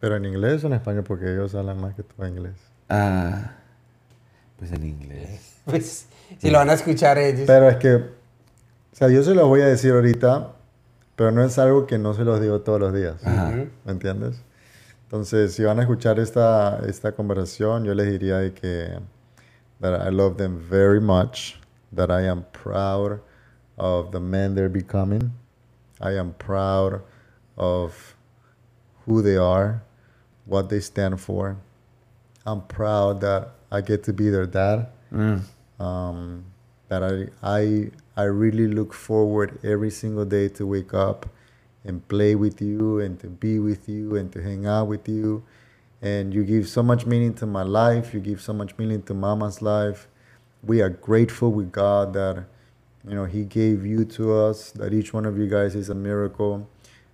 [0.00, 2.56] pero en inglés o en español, porque ellos hablan más que tú en inglés.
[2.88, 3.52] Ah,
[4.58, 5.54] pues en inglés.
[5.68, 6.06] Pues,
[6.38, 7.44] si lo van a escuchar ellos.
[7.46, 8.02] Pero es que, o
[8.92, 10.52] sea, yo se los voy a decir ahorita,
[11.14, 13.16] pero no es algo que no se los digo todos los días.
[13.22, 13.52] Ajá.
[13.84, 14.40] ¿Me entiendes?
[15.08, 18.98] Entonces, si van a escuchar esta, esta conversación, yo les diría de que
[19.80, 21.54] that I love them very much,
[21.92, 23.20] that I am proud
[23.78, 25.32] of the men they're becoming.
[26.00, 27.02] I am proud
[27.56, 28.14] of
[29.06, 29.82] who they are,
[30.44, 31.56] what they stand for.
[32.46, 35.40] I'm proud that I get to be their dad Mm.
[35.80, 36.44] um,
[36.88, 41.26] that I, I I really look forward every single day to wake up
[41.84, 45.44] and play with you and to be with you and to hang out with you
[46.02, 49.14] and you give so much meaning to my life you give so much meaning to
[49.14, 50.08] mama's life
[50.62, 52.44] we are grateful with god that
[53.06, 55.94] you know he gave you to us that each one of you guys is a
[55.94, 56.68] miracle.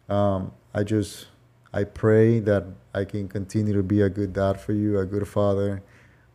[0.09, 1.29] Um, i just
[1.73, 2.65] i pray that
[2.95, 5.83] i can continue to be a good dad for you a good father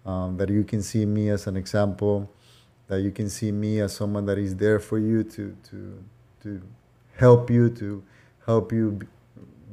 [0.05, 2.29] um, that you can see me as an example,
[2.87, 6.03] that you can see me as someone that is there for you to to
[6.43, 6.61] to
[7.17, 8.03] help you to
[8.45, 8.99] help you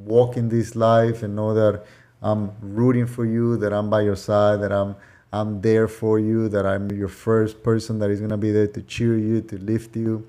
[0.04, 1.84] walk in this life and know that
[2.22, 4.96] I'm rooting for you, that I'm by your side, that I'm
[5.40, 8.82] I'm there for you, that I'm your first person that is gonna be there to
[8.82, 10.26] cheer you, to lift you.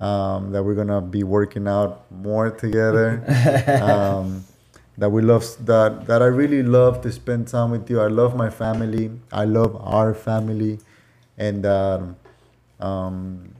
[0.00, 3.08] Um, that we're gonna be working out more together.
[3.82, 4.44] um,
[4.96, 8.00] that we love that that I really love to spend time with you.
[8.00, 9.10] I love my family.
[9.32, 10.78] I love our family,
[11.36, 12.16] and um,
[12.80, 13.54] um,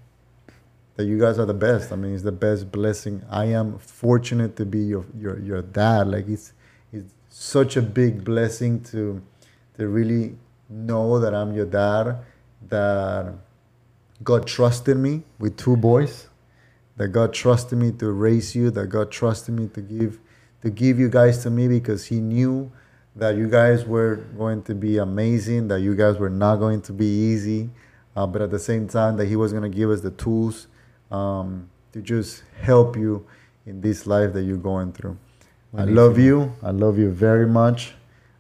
[0.97, 1.93] that you guys are the best.
[1.93, 3.23] I mean, it's the best blessing.
[3.31, 6.09] I am fortunate to be your your your dad.
[6.09, 6.53] Like it's
[6.93, 9.23] it's such a big blessing to
[9.77, 10.37] to really
[10.69, 12.19] know that I'm your dad.
[12.69, 13.35] That
[14.23, 16.29] God trusted me with two boys
[16.99, 20.19] that God trusted me to raise you, that God trusted me to give
[20.61, 22.71] to give you guys to me because he knew
[23.15, 26.93] that you guys were going to be amazing, that you guys were not going to
[26.93, 27.71] be easy,
[28.17, 30.67] uh, but at the same time that he was going to give us the tools
[31.13, 33.25] um, to just help you
[33.67, 35.17] in this life that you're going through.
[35.77, 36.53] I love you.
[36.61, 37.95] I love you very much.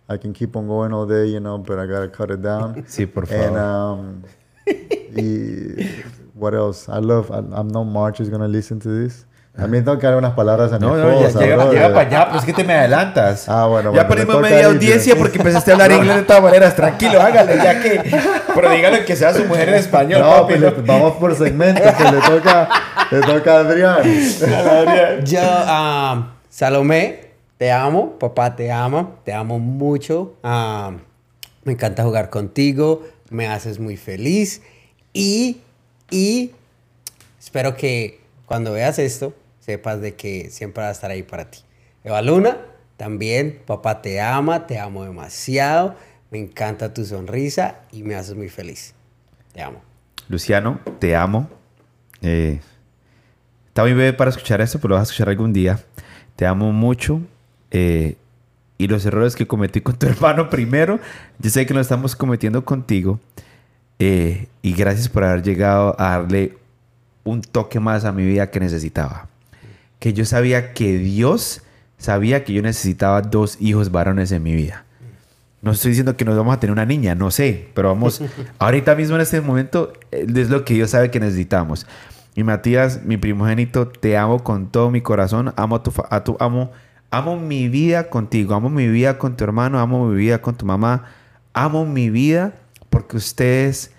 [0.08, 2.84] I can keep on going all day, you know, but I gotta cut it down.
[2.88, 3.58] Sí, por And favor.
[3.58, 4.22] um,
[5.16, 5.86] y,
[6.34, 6.88] what else?
[6.88, 7.30] I love.
[7.30, 9.24] I, I know March is gonna listen to this.
[9.56, 12.00] También tengo que dar unas palabras a mi No, no, ya, esposa, llega, llega para
[12.08, 13.48] allá, pues es que te me adelantas.
[13.48, 16.76] Ah, bueno, Ya perdimos media audiencia porque empezaste a hablar inglés de todas maneras.
[16.76, 18.00] Tranquilo, hágale, ya que.
[18.54, 20.54] Pero dígale que sea su mujer en español, No, papi.
[20.58, 22.68] pues vamos por segmentos, que le toca,
[23.10, 23.98] le toca a Adrián.
[25.24, 27.27] Yo, ah, Salomé,
[27.58, 30.36] te amo, papá te ama, te amo mucho.
[30.42, 30.96] ah,
[31.64, 34.62] me encanta jugar contigo, me haces muy feliz
[35.12, 35.60] y,
[36.10, 36.52] y
[37.38, 41.58] espero que cuando veas esto sepas de que siempre va a estar ahí para ti.
[42.04, 42.56] Eva Luna,
[42.96, 45.94] también, papá te ama, te amo demasiado,
[46.30, 48.94] me encanta tu sonrisa y me haces muy feliz.
[49.52, 49.82] Te amo.
[50.28, 51.50] Luciano, te amo.
[52.22, 52.60] Eh,
[53.66, 55.78] está muy bebé para escuchar esto, pero lo vas a escuchar algún día.
[56.36, 57.20] Te amo mucho.
[57.70, 58.16] Eh,
[58.78, 61.00] y los errores que cometí con tu hermano primero,
[61.38, 63.20] yo sé que lo estamos cometiendo contigo.
[63.98, 66.56] eh, y gracias por haber llegado a darle
[67.24, 69.28] un toque más a mi vida que necesitaba.
[69.98, 71.62] Que yo sabía que Dios
[71.98, 74.84] sabía que yo necesitaba dos hijos varones en mi vida.
[75.60, 78.22] No estoy diciendo que nos vamos a tener una niña, no sé, pero vamos,
[78.60, 81.86] ahorita mismo en este momento eh, es lo que Dios sabe que necesitamos.
[82.36, 85.52] Y Matías, mi primogénito, te amo con todo mi corazón.
[85.56, 86.70] Amo a tu, a tu amo,
[87.10, 88.54] amo mi vida contigo.
[88.54, 89.78] Amo mi vida con tu hermano.
[89.78, 91.04] Amo mi vida con tu mamá.
[91.52, 92.54] Amo mi vida
[92.90, 93.92] porque ustedes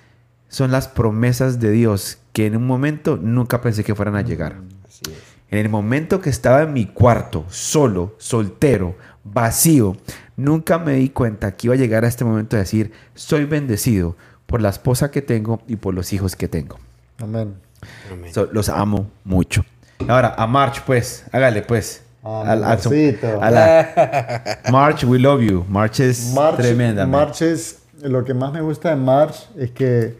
[0.48, 4.58] son las promesas de Dios que en un momento nunca pensé que fueran a llegar.
[4.88, 5.30] Así es.
[5.52, 9.98] En el momento que estaba en mi cuarto, solo, soltero, vacío,
[10.38, 14.16] nunca me di cuenta que iba a llegar a este momento de decir, soy bendecido
[14.46, 16.78] por la esposa que tengo y por los hijos que tengo.
[17.18, 17.56] Amén.
[18.12, 18.34] Amén.
[18.34, 19.66] So, los amo mucho.
[20.08, 22.04] Ahora, a March, pues, hágale, pues.
[22.24, 23.42] Ah, Al- amorcito.
[23.42, 25.66] a la- March, we love you.
[25.70, 27.06] March es March, tremenda.
[27.06, 30.18] March es, lo que más me gusta de March es que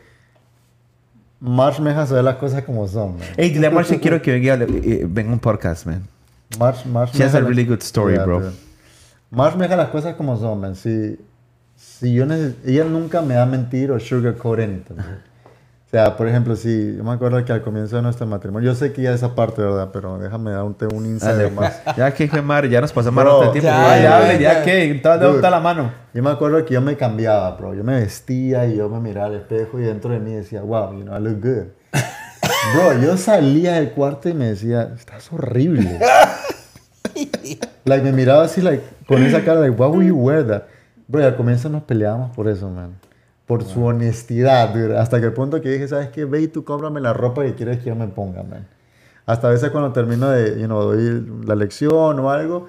[1.42, 3.18] March me deja saber las cosas como son.
[3.18, 3.28] man.
[3.38, 6.08] Hey, dile a March que quiero que venga, eh, venga un podcast, man.
[6.58, 8.40] March, March She has a really good story, bro.
[8.42, 8.54] dude.
[9.30, 10.76] March me deja las cosas como son, man.
[10.76, 11.18] Si,
[11.76, 12.26] si yo
[12.66, 14.96] ella nunca me va a mentir o sugarcoat anything.
[15.90, 18.76] O sea, por ejemplo, si yo me acuerdo que al comienzo de nuestro matrimonio, yo
[18.76, 19.90] sé que ya esa parte, ¿verdad?
[19.92, 21.82] Pero déjame dar un, un insight más.
[21.98, 23.70] Ya que fue Mar, ya nos pasamos Bro, más tiempo.
[23.72, 25.92] ya, Ya, ya, ya, que está la mano.
[26.14, 27.74] Yo me acuerdo que yo me cambiaba, bro.
[27.74, 30.94] Yo me vestía y yo me miraba al espejo y dentro de mí decía, wow,
[30.94, 31.66] you know, I look good.
[32.76, 36.00] Bro, yo salía del cuarto y me decía, estás horrible.
[37.86, 40.64] like, me miraba así, like, con esa cara, like, why would you wear that?
[41.08, 42.92] Bro, y al comienzo nos peleábamos por eso, man.
[43.50, 44.96] Por su honestidad, dude.
[44.96, 46.24] Hasta que el punto que dije, ¿sabes qué?
[46.24, 48.68] Ve y tú cómprame la ropa que quieres que yo me ponga, man.
[49.26, 52.68] Hasta a veces cuando termino de, you know, doy la lección o algo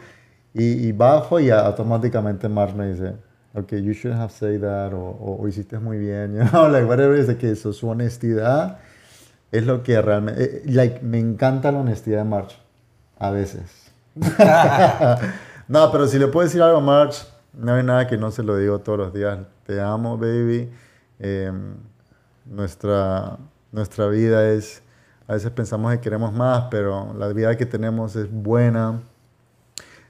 [0.55, 3.12] y, y bajo y automáticamente Marge me dice,
[3.53, 6.87] ok, you should have said that o, o, o hiciste muy bien, you know, like
[6.87, 8.78] whatever, de que eso, su honestidad
[9.53, 12.57] es lo que realmente, eh, like, me encanta la honestidad de Marge,
[13.18, 13.93] a veces.
[15.68, 18.42] no, pero si le puedo decir algo a Marge, no hay nada que no se
[18.42, 19.38] lo digo todos los días.
[19.66, 20.70] Te amo, baby.
[21.18, 21.53] Eh,
[22.46, 23.38] nuestra,
[23.72, 24.82] nuestra vida es,
[25.26, 29.01] a veces pensamos que queremos más, pero la vida que tenemos es buena.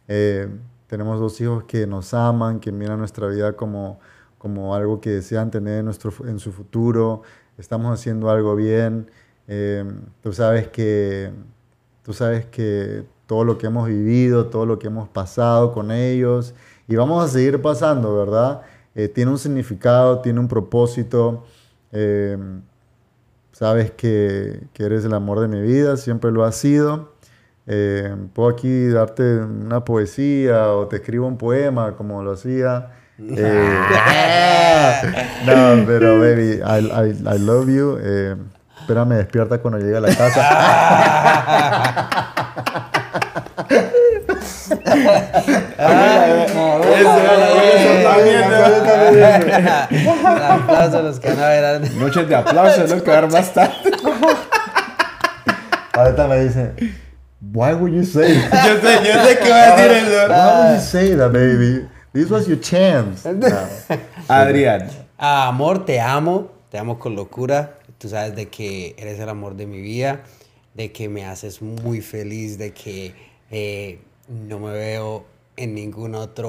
[0.09, 0.49] Eh,
[0.87, 4.01] tenemos dos hijos que nos aman, que miran nuestra vida como,
[4.39, 7.23] como algo que desean tener en, nuestro, en su futuro.
[7.59, 9.11] Estamos haciendo algo bien.
[9.47, 9.85] Eh,
[10.23, 11.33] tú sabes que
[12.03, 16.55] tú sabes que todo lo que hemos vivido, todo lo que hemos pasado con ellos
[16.91, 18.63] y vamos a seguir pasando, ¿verdad?
[18.97, 21.45] Eh, tiene un significado, tiene un propósito.
[21.93, 22.37] Eh,
[23.53, 27.13] sabes que, que eres el amor de mi vida, siempre lo has sido.
[27.69, 32.91] Eh, puedo aquí darte una poesía o te escribo un poema como lo hacía.
[33.21, 33.79] Eh,
[35.47, 37.99] no, pero baby, I, I- I love you.
[38.03, 38.35] Eh,
[38.81, 40.41] espérame, despierta cuando llegue a la casa.
[45.81, 45.87] Un
[50.27, 51.99] aplauso a los que no verán.
[51.99, 53.73] Noches de aplauso, es lo que más tarde.
[55.95, 56.75] Ahorita me dice,
[57.53, 58.67] why would you say that?
[58.67, 60.29] Yo sé, yo sé que va a decir eso.
[60.29, 61.89] Why would you say that, baby?
[62.13, 63.25] This was your chance.
[63.33, 63.49] No.
[64.29, 64.89] Adrián.
[65.19, 67.79] Ah, amor, te amo, te amo con locura.
[67.99, 70.21] Tú sabes de que eres el amor de mi vida,
[70.75, 73.15] de que me haces muy feliz, de que
[73.51, 75.25] eh, no me veo
[75.57, 76.49] en ninguna otra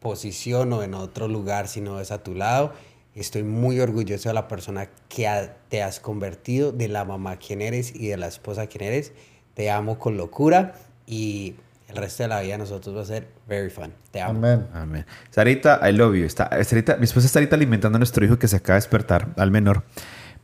[0.00, 2.72] posición o en otro lugar sino es a tu lado.
[3.14, 7.62] Estoy muy orgulloso de la persona que ha- te has convertido, de la mamá quien
[7.62, 9.12] eres y de la esposa quien eres.
[9.54, 10.74] Te amo con locura
[11.06, 11.54] y
[11.88, 13.92] el resto de la vida nosotros va a ser very fun.
[14.10, 14.38] Te amo.
[14.38, 14.66] Amén.
[14.74, 15.06] Amén.
[15.30, 16.24] Sarita, I love you.
[16.24, 19.28] Está, Sarita, mi esposa está ahorita alimentando a nuestro hijo que se acaba de despertar,
[19.38, 19.82] al menor.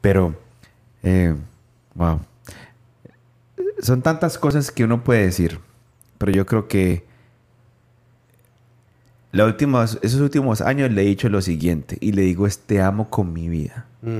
[0.00, 0.34] Pero,
[1.02, 1.34] eh,
[1.94, 2.20] wow.
[3.82, 5.58] Son tantas cosas que uno puede decir.
[6.18, 7.04] Pero yo creo que
[9.32, 11.96] la última- esos últimos años le he dicho lo siguiente.
[12.00, 13.86] Y le digo es te amo con mi vida.
[14.02, 14.18] Mm.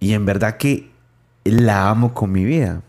[0.00, 0.90] Y en verdad que
[1.44, 2.82] la amo con mi vida.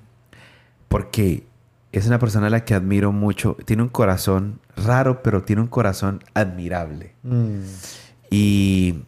[0.88, 1.46] Porque
[1.92, 3.58] es una persona a la que admiro mucho.
[3.66, 7.14] Tiene un corazón raro, pero tiene un corazón admirable.
[7.24, 7.60] Mm.
[8.32, 9.04] Y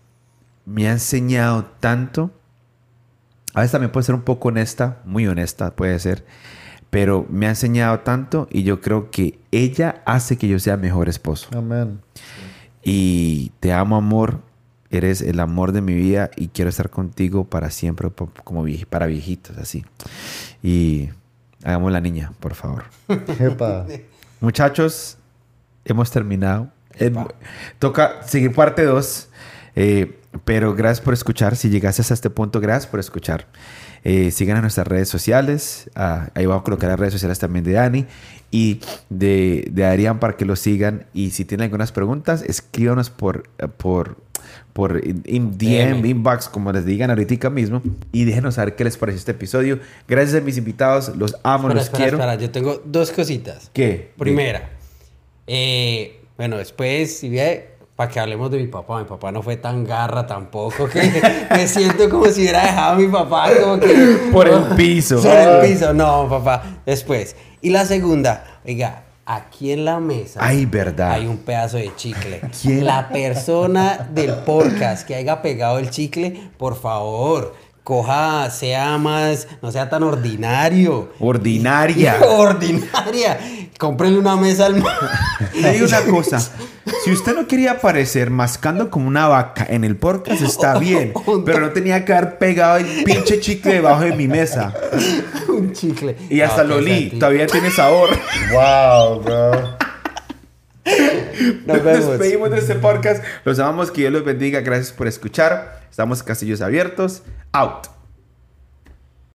[0.66, 2.32] me ha enseñado tanto.
[3.54, 6.26] A veces también puede ser un poco honesta, muy honesta puede ser.
[6.96, 11.10] Pero me ha enseñado tanto y yo creo que ella hace que yo sea mejor
[11.10, 11.50] esposo.
[11.54, 12.00] Amén.
[12.84, 14.40] Y te amo, amor.
[14.90, 18.10] Eres el amor de mi vida y quiero estar contigo para siempre,
[18.46, 19.84] como vie- para viejitos, así.
[20.64, 21.10] Y
[21.66, 22.86] hagamos la niña, por favor.
[23.40, 23.86] Epa.
[24.40, 25.18] Muchachos,
[25.84, 26.70] hemos terminado.
[26.94, 27.28] Eh, Epa.
[27.78, 29.30] toca seguir parte 2.
[30.46, 31.58] pero gracias por escuchar.
[31.58, 33.48] Si llegaste hasta este punto, gracias por escuchar.
[34.08, 35.90] Eh, sigan en nuestras redes sociales.
[35.96, 38.06] Ah, ahí vamos a colocar las redes sociales también de Dani
[38.52, 38.80] y
[39.10, 41.08] de, de Adrián para que lo sigan.
[41.14, 44.24] Y si tienen algunas preguntas, escríbanos por, eh, por
[44.74, 49.18] por in- DM, inbox, como les digan ahorita mismo, y déjenos saber qué les pareció
[49.20, 49.80] este episodio.
[50.06, 52.18] Gracias a mis invitados, los amo, Espera, los espera, quiero.
[52.18, 53.72] espera, yo tengo dos cositas.
[53.74, 54.12] ¿Qué?
[54.18, 54.70] Primera,
[55.48, 59.56] eh, bueno, después, si ve, para que hablemos de mi papá, mi papá no fue
[59.56, 64.30] tan garra tampoco, que me siento como si hubiera dejado a mi papá como que...
[64.32, 65.22] Por el piso.
[65.22, 67.36] Por el piso, no, papá, después.
[67.62, 70.40] Y la segunda, oiga, aquí en la mesa...
[70.44, 71.12] Ay, verdad.
[71.14, 72.42] Hay un pedazo de chicle.
[72.62, 72.86] ¿Quién?
[72.86, 77.54] La persona del podcast que haya pegado el chicle, por favor,
[77.86, 81.14] coja, sea más, no sea tan ordinario.
[81.20, 82.18] Ordinaria.
[82.30, 83.40] Ordinaria.
[83.78, 84.84] Cómprele una mesa al...
[85.54, 86.40] Le digo una cosa.
[87.04, 91.14] Si usted no quería aparecer mascando como una vaca en el podcast, está bien.
[91.46, 94.74] Pero no tenía que haber pegado el pinche chicle debajo de mi mesa.
[95.50, 96.16] un chicle.
[96.30, 97.00] Y hasta No, lo olí.
[97.02, 97.20] sentido.
[97.20, 98.10] Todavía tiene sabor.
[98.52, 99.52] Wow, bro.
[101.66, 102.08] Nos Nos vemos.
[102.08, 103.24] despedimos de este podcast.
[103.44, 103.92] Los amamos.
[103.92, 104.62] Que Dios los bendiga.
[104.62, 105.82] Gracias por escuchar.
[105.90, 107.24] Estamos Castillos Abiertos.
[107.52, 107.88] Out.